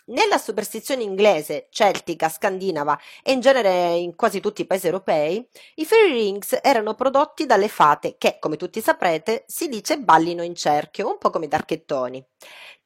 Nella 0.09 0.39
superstizione 0.39 1.03
inglese, 1.03 1.67
celtica, 1.71 2.31
scandinava 2.31 2.99
e 3.23 3.33
in 3.33 3.41
genere 3.41 3.97
in 3.97 4.17
quasi 4.17 4.41
tutti 4.41 4.63
i 4.63 4.67
paesi 4.67 4.87
europei, 4.87 5.47
i 5.75 5.85
fairy 5.85 6.13
rings 6.13 6.59
erano 6.63 6.95
prodotti 6.95 7.45
dalle 7.45 7.69
fate 7.69 8.17
che, 8.17 8.39
come 8.39 8.57
tutti 8.57 8.81
saprete, 8.81 9.45
si 9.47 9.69
dice 9.69 9.99
ballino 9.99 10.43
in 10.43 10.55
cerchio, 10.55 11.09
un 11.09 11.19
po' 11.19 11.29
come 11.29 11.45
i 11.45 11.49
darchettoni. 11.49 12.25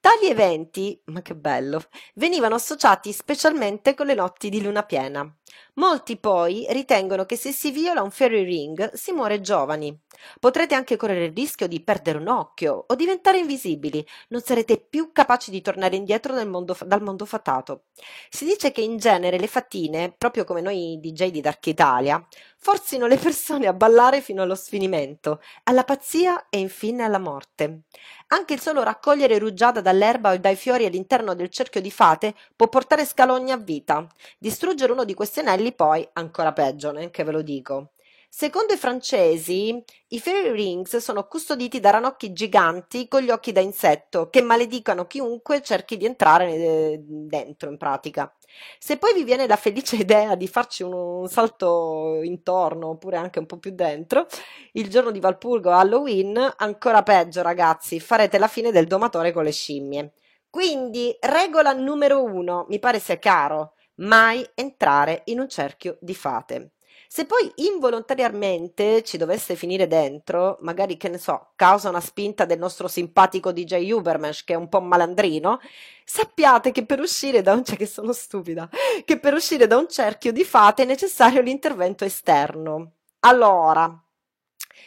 Tali 0.03 0.27
eventi, 0.27 1.01
ma 1.05 1.23
che 1.23 1.37
bello, 1.37 1.81
venivano 2.15 2.57
associati 2.57 3.13
specialmente 3.13 3.95
con 3.95 4.07
le 4.07 4.15
notti 4.15 4.49
di 4.49 4.61
luna 4.61 4.83
piena. 4.83 5.33
Molti 5.75 6.17
poi 6.17 6.67
ritengono 6.71 7.25
che 7.25 7.37
se 7.37 7.53
si 7.53 7.71
viola 7.71 8.03
un 8.03 8.11
fairy 8.11 8.43
ring 8.43 8.95
si 8.95 9.13
muore 9.13 9.41
giovani. 9.41 9.97
Potrete 10.41 10.75
anche 10.75 10.97
correre 10.97 11.27
il 11.27 11.33
rischio 11.33 11.69
di 11.69 11.81
perdere 11.85 12.19
un 12.19 12.27
occhio 12.27 12.85
o 12.85 12.95
diventare 12.97 13.39
invisibili, 13.39 14.05
non 14.31 14.41
sarete 14.41 14.77
più 14.79 15.13
capaci 15.13 15.53
di 15.53 15.61
tornare 15.61 15.95
indietro 15.95 16.35
dal 16.35 16.49
mondo, 16.49 16.77
dal 16.85 17.01
mondo 17.01 17.25
fatato. 17.25 17.85
Si 18.29 18.45
dice 18.45 18.73
che 18.73 18.81
in 18.81 18.97
genere 18.97 19.39
le 19.39 19.47
fatine, 19.47 20.13
proprio 20.19 20.43
come 20.43 20.63
noi 20.63 20.99
DJ 21.01 21.31
di 21.31 21.41
Dark 21.41 21.65
Italia, 21.69 22.27
forzino 22.65 23.09
le 23.09 23.17
persone 23.19 23.67
a 23.67 23.73
ballare 23.73 24.21
fino 24.21 24.41
allo 24.41 24.55
sfinimento, 24.55 25.41
alla 25.65 25.83
pazzia 25.83 26.47
e 26.49 26.59
infine 26.61 27.03
alla 27.03 27.19
morte. 27.19 27.83
Anche 28.29 28.55
il 28.55 28.61
solo 28.61 28.85
raccogliere 28.85 29.39
rugiada 29.39 29.81
dall'erba 29.81 30.31
o 30.33 30.39
dai 30.39 30.55
fiori 30.55 30.87
all'interno 30.87 31.35
del 31.35 31.51
cerchio 31.51 31.81
di 31.81 31.91
fate 31.91 32.35
può 32.55 32.69
portare 32.69 33.05
scalogni 33.05 33.51
a 33.51 33.57
vita. 33.57 34.07
Distruggere 34.39 34.93
uno 34.93 35.05
di 35.05 35.15
questi 35.15 35.41
anelli 35.41 35.75
poi 35.75 36.09
ancora 36.13 36.53
peggio, 36.53 36.93
neanche 36.93 37.25
ve 37.25 37.33
lo 37.33 37.43
dico. 37.43 37.92
Secondo 38.35 38.73
i 38.73 38.79
francesi, 38.79 39.85
i 40.09 40.19
fairy 40.19 40.53
rings 40.53 40.97
sono 40.97 41.27
custoditi 41.27 41.81
da 41.81 41.91
ranocchi 41.91 42.33
giganti 42.33 43.07
con 43.07 43.21
gli 43.21 43.29
occhi 43.29 43.53
da 43.53 43.61
insetto 43.61 44.31
che 44.31 44.41
maledicono 44.41 45.07
chiunque 45.07 45.61
cerchi 45.61 45.99
di 45.99 46.07
entrare 46.07 46.99
dentro 47.05 47.69
in 47.69 47.77
pratica. 47.77 48.35
Se 48.79 48.97
poi 48.97 49.13
vi 49.13 49.25
viene 49.25 49.47
la 49.47 49.57
felice 49.57 49.97
idea 50.01 50.35
di 50.35 50.49
farci 50.49 50.83
un, 50.83 51.29
salto 51.29 52.23
intorno 52.23 52.89
oppure 52.89 53.19
anche 53.19 53.39
un 53.39 53.45
po' 53.45 53.59
più 53.59 53.73
dentro, 53.73 54.27
il 54.73 54.89
giorno 54.89 55.11
di 55.11 55.21
Valpurgo 55.21 55.71
Halloween, 55.71 56.55
ancora 56.57 57.03
peggio 57.03 57.43
ragazzi, 57.43 58.01
farete 58.01 58.39
la 58.39 58.49
fine 58.49 58.73
del 58.73 58.87
domatore 58.87 59.31
con 59.31 59.45
le 59.45 59.53
scimmie. 59.53 60.15
Quindi, 60.49 61.15
regola 61.21 61.75
numero 61.75 62.25
uno, 62.25 62.65
mi 62.71 62.79
pare 62.79 62.99
sia 62.99 63.17
chiaro, 63.17 63.75
mai 63.97 64.43
entrare 64.55 65.21
in 65.27 65.39
un 65.39 65.51
cerchio 65.51 65.99
di 66.01 66.15
fate. 66.15 66.72
Se 67.15 67.27
poi 67.27 67.53
involontariamente 67.57 69.03
ci 69.03 69.19
dovesse 69.19 69.55
finire 69.55 69.87
dentro, 69.87 70.57
magari 70.63 70.97
che 70.97 71.11
ne 71.11 71.19
so, 71.19 71.51
causa 71.57 71.91
una 71.91 72.01
spinta 72.01 72.47
del 72.47 72.59
nostro 72.59 72.89
simpatico 72.89 73.53
DJ 73.53 73.91
Ubermesh 73.91 74.45
che 74.45 74.55
è 74.55 74.57
un 74.57 74.71
po' 74.71 74.81
malandrino, 74.81 75.61
sappiate 76.07 76.73
che 76.73 76.87
per 76.87 77.01
uscire 77.01 77.43
da 77.43 77.53
un 77.53 77.65
cioè 77.67 77.77
che 77.77 77.85
sono 77.85 78.15
stupida, 78.15 78.67
che 79.05 79.19
per 79.21 79.35
uscire 79.35 79.67
da 79.67 79.77
un 79.77 79.89
cerchio 79.91 80.33
di 80.33 80.43
fate 80.43 80.85
è 80.85 80.87
necessario 80.87 81.43
l'intervento 81.43 82.07
esterno. 82.07 82.93
Allora, 83.21 83.95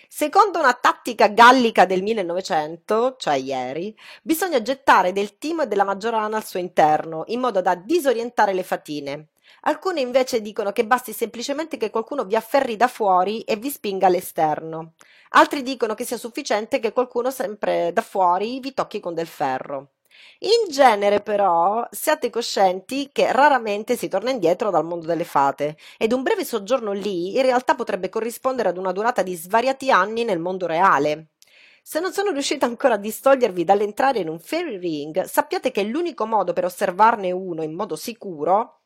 Secondo 0.07 0.59
una 0.59 0.73
tattica 0.73 1.27
gallica 1.27 1.85
del 1.85 2.01
1900, 2.01 3.17
cioè 3.19 3.35
ieri, 3.35 3.95
bisogna 4.23 4.61
gettare 4.61 5.11
del 5.11 5.37
timo 5.37 5.61
e 5.63 5.67
della 5.67 5.83
maggiorana 5.83 6.37
al 6.37 6.45
suo 6.45 6.59
interno, 6.59 7.23
in 7.27 7.39
modo 7.41 7.61
da 7.61 7.75
disorientare 7.75 8.53
le 8.53 8.63
fatine. 8.63 9.27
Alcune 9.61 10.01
invece 10.01 10.41
dicono 10.41 10.71
che 10.71 10.85
basti 10.85 11.13
semplicemente 11.13 11.77
che 11.77 11.89
qualcuno 11.89 12.23
vi 12.23 12.35
afferri 12.35 12.75
da 12.77 12.87
fuori 12.87 13.41
e 13.41 13.55
vi 13.55 13.69
spinga 13.69 14.07
all'esterno. 14.07 14.93
Altri 15.29 15.63
dicono 15.63 15.95
che 15.95 16.05
sia 16.05 16.17
sufficiente 16.17 16.79
che 16.79 16.93
qualcuno 16.93 17.31
sempre 17.31 17.91
da 17.93 18.01
fuori 18.01 18.59
vi 18.59 18.73
tocchi 18.73 18.99
con 18.99 19.13
del 19.13 19.27
ferro. 19.27 19.89
In 20.39 20.71
genere, 20.71 21.21
però, 21.21 21.85
siate 21.91 22.29
coscienti 22.29 23.09
che 23.11 23.31
raramente 23.31 23.95
si 23.97 24.07
torna 24.07 24.31
indietro 24.31 24.69
dal 24.69 24.85
mondo 24.85 25.05
delle 25.05 25.23
fate, 25.23 25.77
ed 25.97 26.11
un 26.13 26.23
breve 26.23 26.45
soggiorno 26.45 26.91
lì 26.91 27.35
in 27.35 27.41
realtà 27.41 27.75
potrebbe 27.75 28.09
corrispondere 28.09 28.69
ad 28.69 28.77
una 28.77 28.91
durata 28.91 29.23
di 29.23 29.35
svariati 29.35 29.91
anni 29.91 30.23
nel 30.23 30.39
mondo 30.39 30.67
reale. 30.67 31.29
Se 31.81 31.99
non 31.99 32.13
sono 32.13 32.31
riuscita 32.31 32.65
ancora 32.65 32.95
a 32.95 32.97
distogliervi 32.97 33.63
dall'entrare 33.63 34.19
in 34.19 34.29
un 34.29 34.39
fairy 34.39 34.77
ring, 34.77 35.23
sappiate 35.23 35.71
che 35.71 35.83
l'unico 35.83 36.25
modo 36.25 36.51
per 36.53 36.65
osservarne 36.65 37.31
uno 37.31 37.61
in 37.61 37.73
modo 37.73 37.95
sicuro 37.95 38.79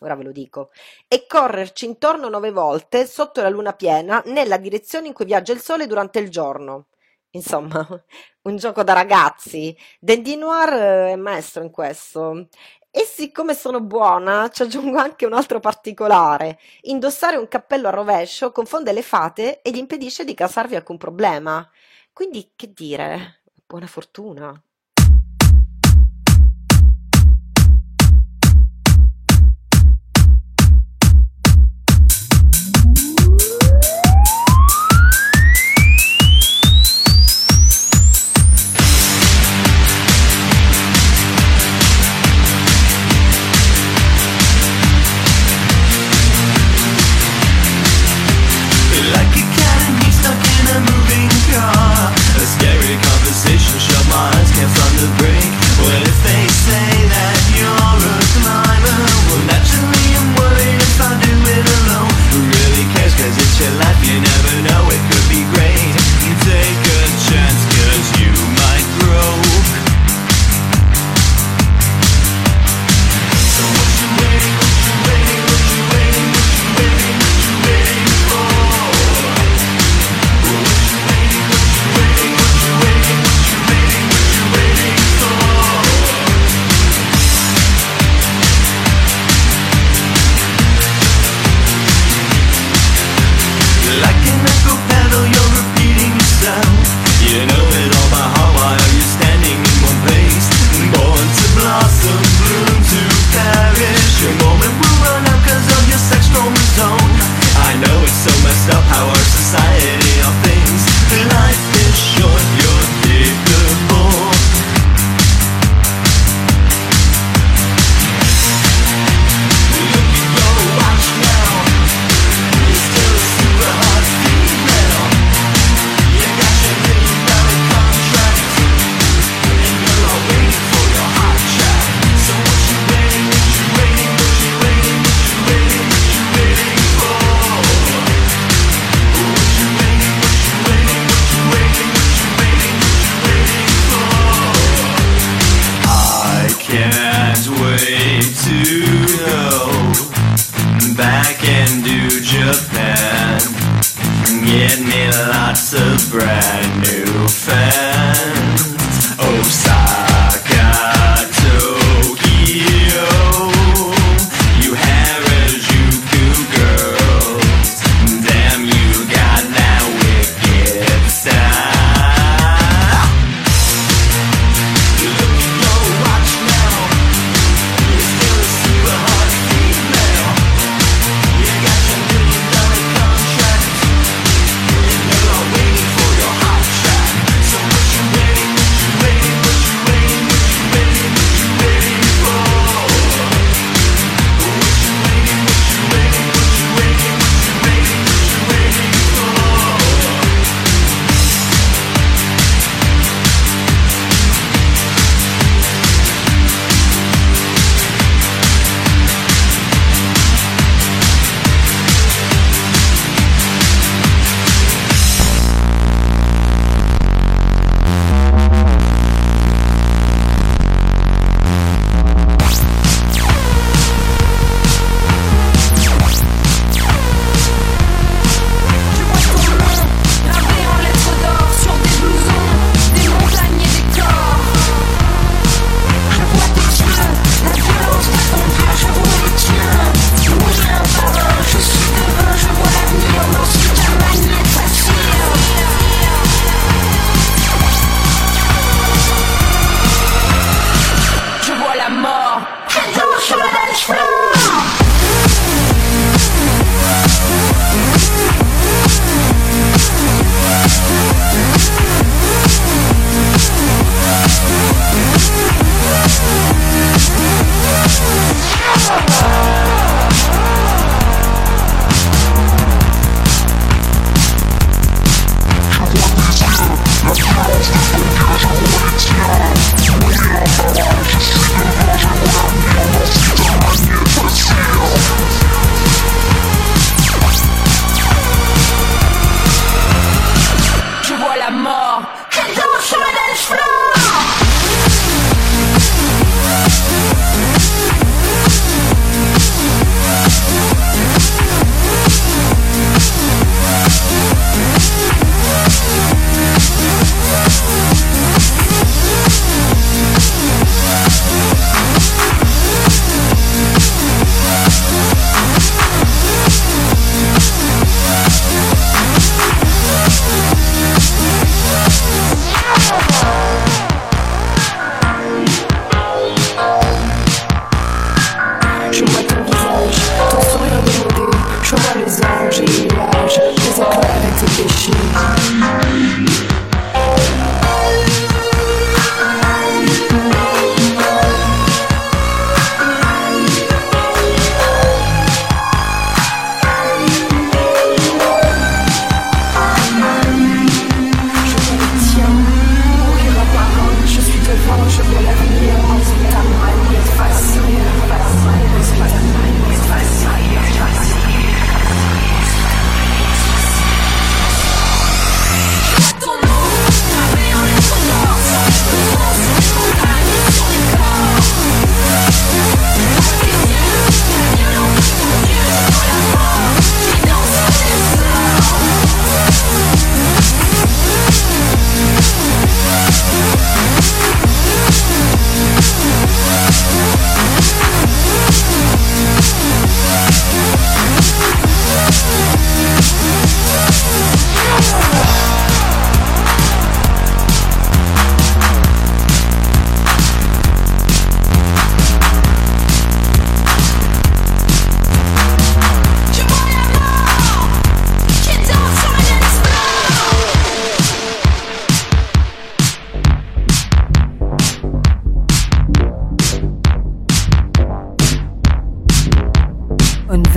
ora 0.00 0.14
ve 0.14 0.24
lo 0.24 0.32
dico, 0.32 0.70
e 1.08 1.26
correrci 1.26 1.84
intorno 1.84 2.28
nove 2.28 2.50
volte 2.50 3.06
sotto 3.06 3.42
la 3.42 3.48
luna 3.48 3.72
piena 3.72 4.22
nella 4.26 4.56
direzione 4.56 5.08
in 5.08 5.12
cui 5.12 5.24
viaggia 5.24 5.52
il 5.52 5.60
sole 5.60 5.86
durante 5.86 6.18
il 6.18 6.30
giorno. 6.30 6.86
Insomma, 7.32 7.86
un 8.42 8.56
gioco 8.56 8.82
da 8.82 8.92
ragazzi. 8.92 9.76
Dandy 10.00 10.36
Noir 10.36 10.72
eh, 10.72 11.12
è 11.12 11.16
maestro 11.16 11.62
in 11.62 11.70
questo. 11.70 12.48
E 12.92 13.04
siccome 13.04 13.54
sono 13.54 13.80
buona, 13.80 14.48
ci 14.50 14.62
aggiungo 14.62 14.98
anche 14.98 15.26
un 15.26 15.32
altro 15.34 15.60
particolare. 15.60 16.58
Indossare 16.82 17.36
un 17.36 17.46
cappello 17.48 17.88
a 17.88 17.90
rovescio 17.90 18.50
confonde 18.52 18.92
le 18.92 19.02
fate 19.02 19.62
e 19.62 19.70
gli 19.70 19.76
impedisce 19.78 20.24
di 20.24 20.34
causarvi 20.34 20.74
alcun 20.76 20.96
problema. 20.98 21.68
Quindi, 22.12 22.52
che 22.56 22.72
dire? 22.72 23.42
Buona 23.66 23.86
fortuna. 23.86 24.60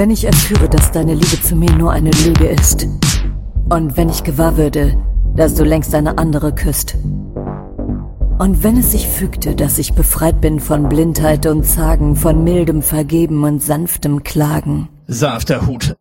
Wenn 0.03 0.11
ich 0.11 0.25
erführe, 0.25 0.67
dass 0.67 0.91
deine 0.91 1.13
Liebe 1.13 1.41
zu 1.41 1.55
mir 1.55 1.71
nur 1.77 1.93
eine 1.93 2.11
Lüge 2.25 2.47
ist. 2.47 2.89
Und 3.69 3.95
wenn 3.95 4.09
ich 4.09 4.25
gewahr 4.25 4.57
würde, 4.57 4.97
dass 5.33 5.55
du 5.55 5.63
längst 5.63 5.95
eine 5.95 6.17
andere 6.17 6.53
küsst. 6.53 6.97
Und 8.37 8.65
wenn 8.65 8.75
es 8.75 8.91
sich 8.91 9.07
fügte, 9.07 9.55
dass 9.55 9.79
ich 9.79 9.93
befreit 9.93 10.41
bin 10.41 10.59
von 10.59 10.89
Blindheit 10.89 11.45
und 11.45 11.63
Zagen, 11.63 12.17
von 12.17 12.43
mildem 12.43 12.81
Vergeben 12.81 13.45
und 13.45 13.63
sanftem 13.63 14.23
Klagen. 14.23 14.89
Sanfter 15.07 15.65
Hut. 15.67 15.95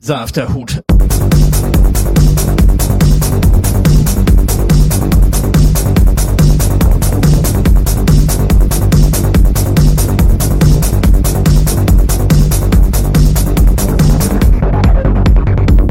Sanfter 0.00 0.52
Hut. 0.52 0.82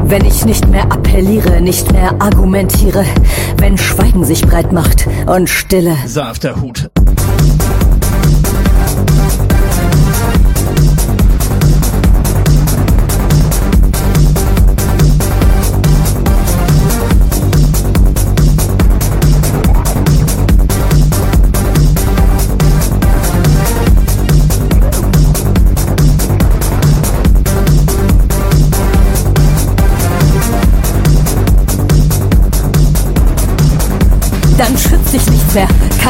Wenn 0.08 0.24
ich 0.24 0.46
nicht 0.46 0.66
mehr 0.68 0.90
appelliere, 0.90 1.60
nicht 1.60 1.92
mehr 1.92 2.14
argumentiere, 2.18 3.04
wenn 3.58 3.76
Schweigen 3.76 4.24
sich 4.24 4.40
breit 4.40 4.72
macht 4.72 5.06
und 5.26 5.50
Stille. 5.50 5.98
Sanfter 6.06 6.62
Hut. 6.62 6.90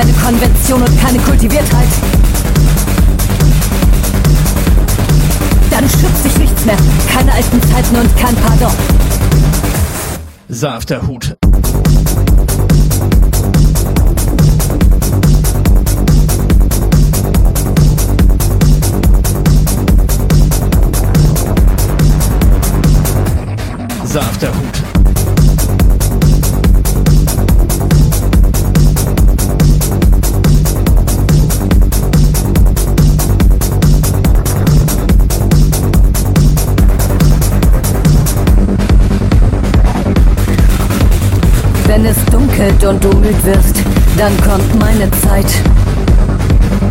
Keine 0.00 0.12
Konvention 0.12 0.80
und 0.80 1.00
keine 1.00 1.18
Kultiviertheit. 1.18 1.88
Dann 5.72 5.90
schützt 5.90 6.24
dich 6.24 6.38
nichts 6.38 6.64
mehr. 6.64 6.76
Keine 7.12 7.32
alten 7.32 7.60
Zeiten 7.62 7.96
und 7.96 8.16
kein 8.16 8.36
Pardon. 8.36 8.70
Sanfter 10.48 11.04
Hut. 11.04 11.36
Dunkelt 42.58 42.84
und 42.84 43.04
du 43.04 43.08
müd 43.18 43.44
wirst, 43.44 43.76
dann 44.16 44.36
kommt 44.40 44.78
meine 44.80 45.10
Zeit. 45.22 45.46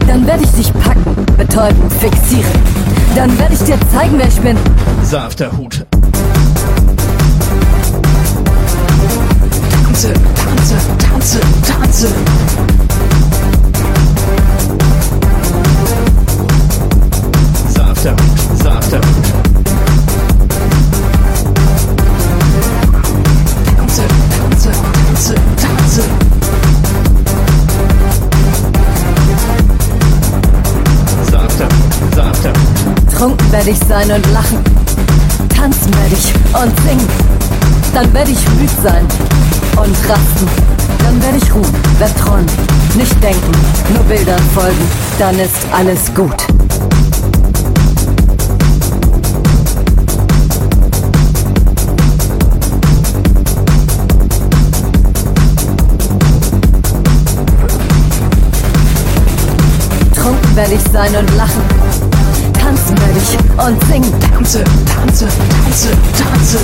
Dann 0.08 0.26
werde 0.26 0.44
ich 0.44 0.52
dich 0.52 0.74
packen, 0.74 1.26
betäuben, 1.38 1.90
fixieren. 1.92 2.52
Dann 3.16 3.38
werde 3.38 3.54
ich 3.54 3.64
dir 3.64 3.78
zeigen, 3.92 4.14
wer 4.18 4.28
ich 4.28 4.40
bin. 4.40 4.58
Sanfter 5.04 5.52
werde 33.58 33.72
ich 33.72 33.80
sein 33.88 34.12
und 34.12 34.32
lachen. 34.34 34.64
Tanzen 35.50 35.92
werde 35.96 36.14
ich 36.14 36.32
und 36.54 36.80
singen. 36.82 37.08
Dann 37.92 38.14
werde 38.14 38.30
ich 38.30 38.50
müd 38.52 38.70
sein 38.84 39.04
und 39.78 39.98
rasten. 40.08 40.48
Dann 41.00 41.20
werde 41.24 41.38
ich 41.38 41.56
ruhen, 41.56 41.74
werd 41.98 42.16
träumen, 42.20 42.46
nicht 42.96 43.24
denken, 43.24 43.52
nur 43.92 44.04
Bildern 44.04 44.42
folgen. 44.54 44.88
Dann 45.18 45.40
ist 45.40 45.56
alles 45.72 46.14
gut. 46.14 46.36
Werde 60.56 60.74
ich 60.74 60.92
sein 60.92 61.16
und 61.16 61.36
lachen. 61.36 61.77
Ich 63.16 63.38
und 63.66 63.84
singen. 63.86 64.14
Tanze, 64.20 64.64
tanze, 64.96 65.28
tanze, 65.28 65.90
tanze. 66.18 66.60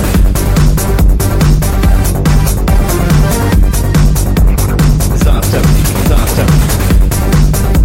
Sanfter 5.24 5.58
Hut. 5.58 5.94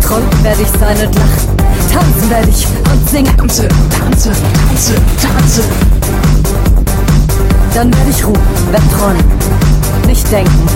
Trunken 0.02 0.44
werde 0.44 0.62
ich 0.62 0.70
sein 0.80 1.08
und 1.08 1.16
lachen. 1.16 1.58
Tanzen 1.92 2.30
werde 2.30 2.50
ich 2.50 2.68
und 2.92 3.10
singen. 3.10 3.38
Tanze, 3.38 3.68
tanze, 3.98 4.32
tanze, 4.32 4.94
tanze. 5.22 5.64
Dann 7.74 7.94
werde 7.94 8.10
ich 8.10 8.26
ruhen, 8.26 8.40
werd 8.72 8.84
träumen, 8.92 9.24
nicht 10.08 10.30
denken, 10.32 10.68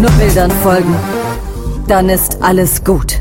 nur 0.00 0.10
Bildern 0.12 0.50
folgen. 0.62 0.94
Dann 1.88 2.08
ist 2.08 2.38
alles 2.40 2.82
gut. 2.82 3.20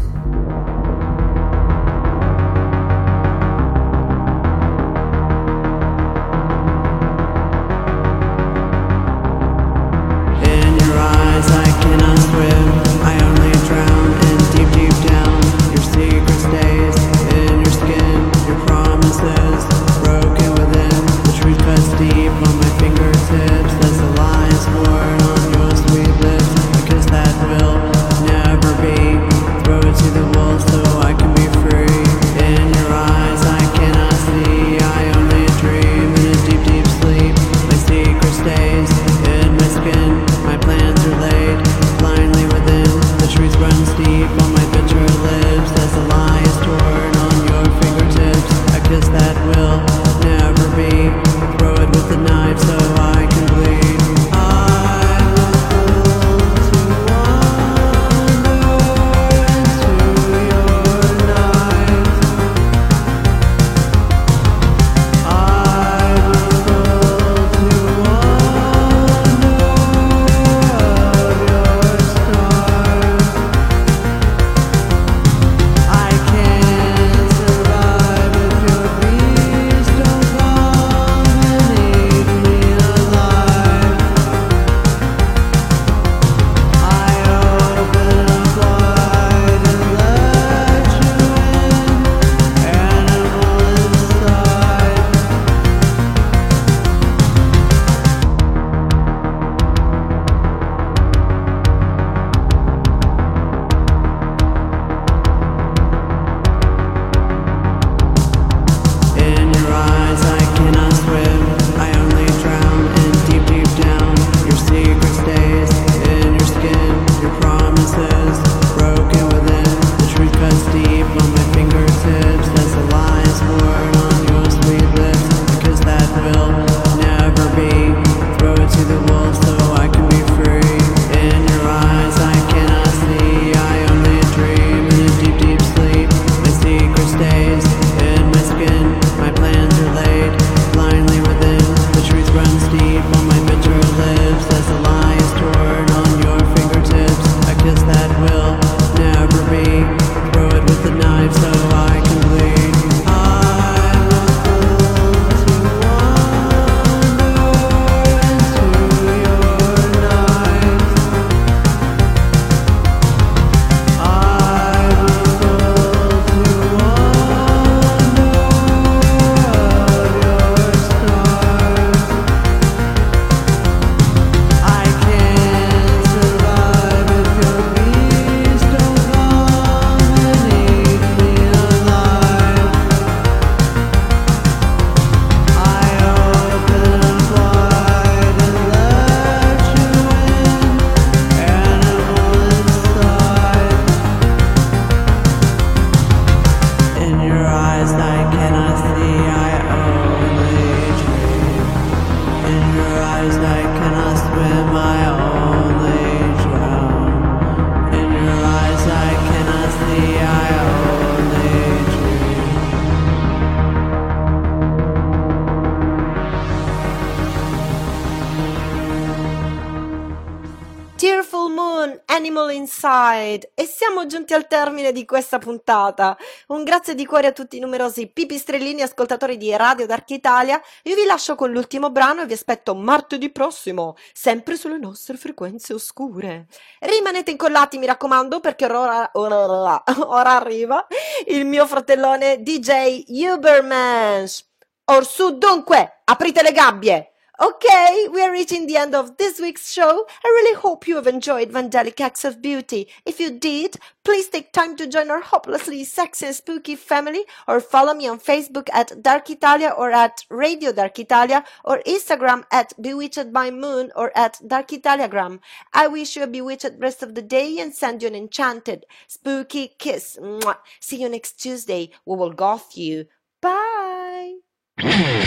Termine 224.85 224.91
di 224.91 225.05
questa 225.05 225.39
puntata. 225.39 226.17
Un 226.47 226.63
grazie 226.63 226.93
di 226.95 227.05
cuore 227.05 227.27
a 227.27 227.31
tutti 227.31 227.57
i 227.57 227.59
numerosi 227.59 228.07
pipistrellini 228.07 228.81
ascoltatori 228.81 229.37
di 229.37 229.55
Radio 229.55 229.85
Dark 229.85 230.09
Italia. 230.11 230.61
Io 230.83 230.95
vi 230.95 231.05
lascio 231.05 231.35
con 231.35 231.51
l'ultimo 231.51 231.89
brano 231.89 232.21
e 232.21 232.25
vi 232.25 232.33
aspetto 232.33 232.75
martedì 232.75 233.31
prossimo, 233.31 233.95
sempre 234.13 234.55
sulle 234.57 234.77
nostre 234.77 235.17
frequenze 235.17 235.73
oscure. 235.73 236.47
Rimanete 236.79 237.31
incollati, 237.31 237.77
mi 237.77 237.85
raccomando, 237.85 238.39
perché 238.39 238.65
ora, 238.65 239.09
ora, 239.13 239.83
ora 240.05 240.35
arriva 240.35 240.85
il 241.27 241.45
mio 241.45 241.65
fratellone 241.65 242.41
DJ 242.41 243.05
Ubermans. 243.07 244.47
Orsù 244.85 245.37
dunque, 245.37 246.01
aprite 246.03 246.43
le 246.43 246.51
gabbie! 246.51 247.14
Okay, 247.37 248.07
we 248.13 248.21
are 248.21 248.31
reaching 248.31 248.65
the 248.65 248.77
end 248.77 248.95
of 248.95 249.17
this 249.17 249.41
week's 249.41 249.69
show. 249.69 250.07
I 250.23 250.27
really 250.27 250.55
hope 250.55 250.87
you 250.87 250.95
have 250.95 251.05
enjoyed 251.05 251.51
Vandalic 251.51 251.99
Acts 251.99 252.23
of 252.23 252.41
Beauty. 252.41 252.87
If 253.05 253.19
you 253.19 253.37
did, 253.37 253.75
please 254.05 254.29
take 254.29 254.53
time 254.53 254.77
to 254.77 254.87
join 254.87 255.11
our 255.11 255.19
hopelessly 255.19 255.83
sexy 255.83 256.27
and 256.27 256.35
spooky 256.35 256.77
family 256.77 257.25
or 257.45 257.59
follow 257.59 257.93
me 257.93 258.07
on 258.07 258.21
Facebook 258.21 258.69
at 258.71 259.03
Dark 259.03 259.29
Italia 259.29 259.73
or 259.77 259.91
at 259.91 260.23
Radio 260.29 260.71
Dark 260.71 260.97
Italia 260.97 261.43
or 261.65 261.81
Instagram 261.85 262.45
at 262.53 262.71
Bewitched 262.81 263.33
by 263.33 263.51
Moon 263.51 263.91
or 263.97 264.17
at 264.17 264.39
Dark 264.47 264.69
Italiagram. 264.69 265.39
I 265.73 265.87
wish 265.87 266.15
you 266.15 266.23
a 266.23 266.27
bewitched 266.27 266.71
rest 266.79 267.03
of 267.03 267.15
the 267.15 267.21
day 267.21 267.59
and 267.59 267.75
send 267.75 268.01
you 268.01 268.07
an 268.07 268.15
enchanted, 268.15 268.85
spooky 269.07 269.75
kiss. 269.77 270.17
Mwah. 270.21 270.59
See 270.79 271.01
you 271.01 271.09
next 271.09 271.33
Tuesday. 271.33 271.91
We 272.05 272.15
will 272.15 272.31
goth 272.31 272.77
you. 272.77 273.07
Bye. 273.41 274.35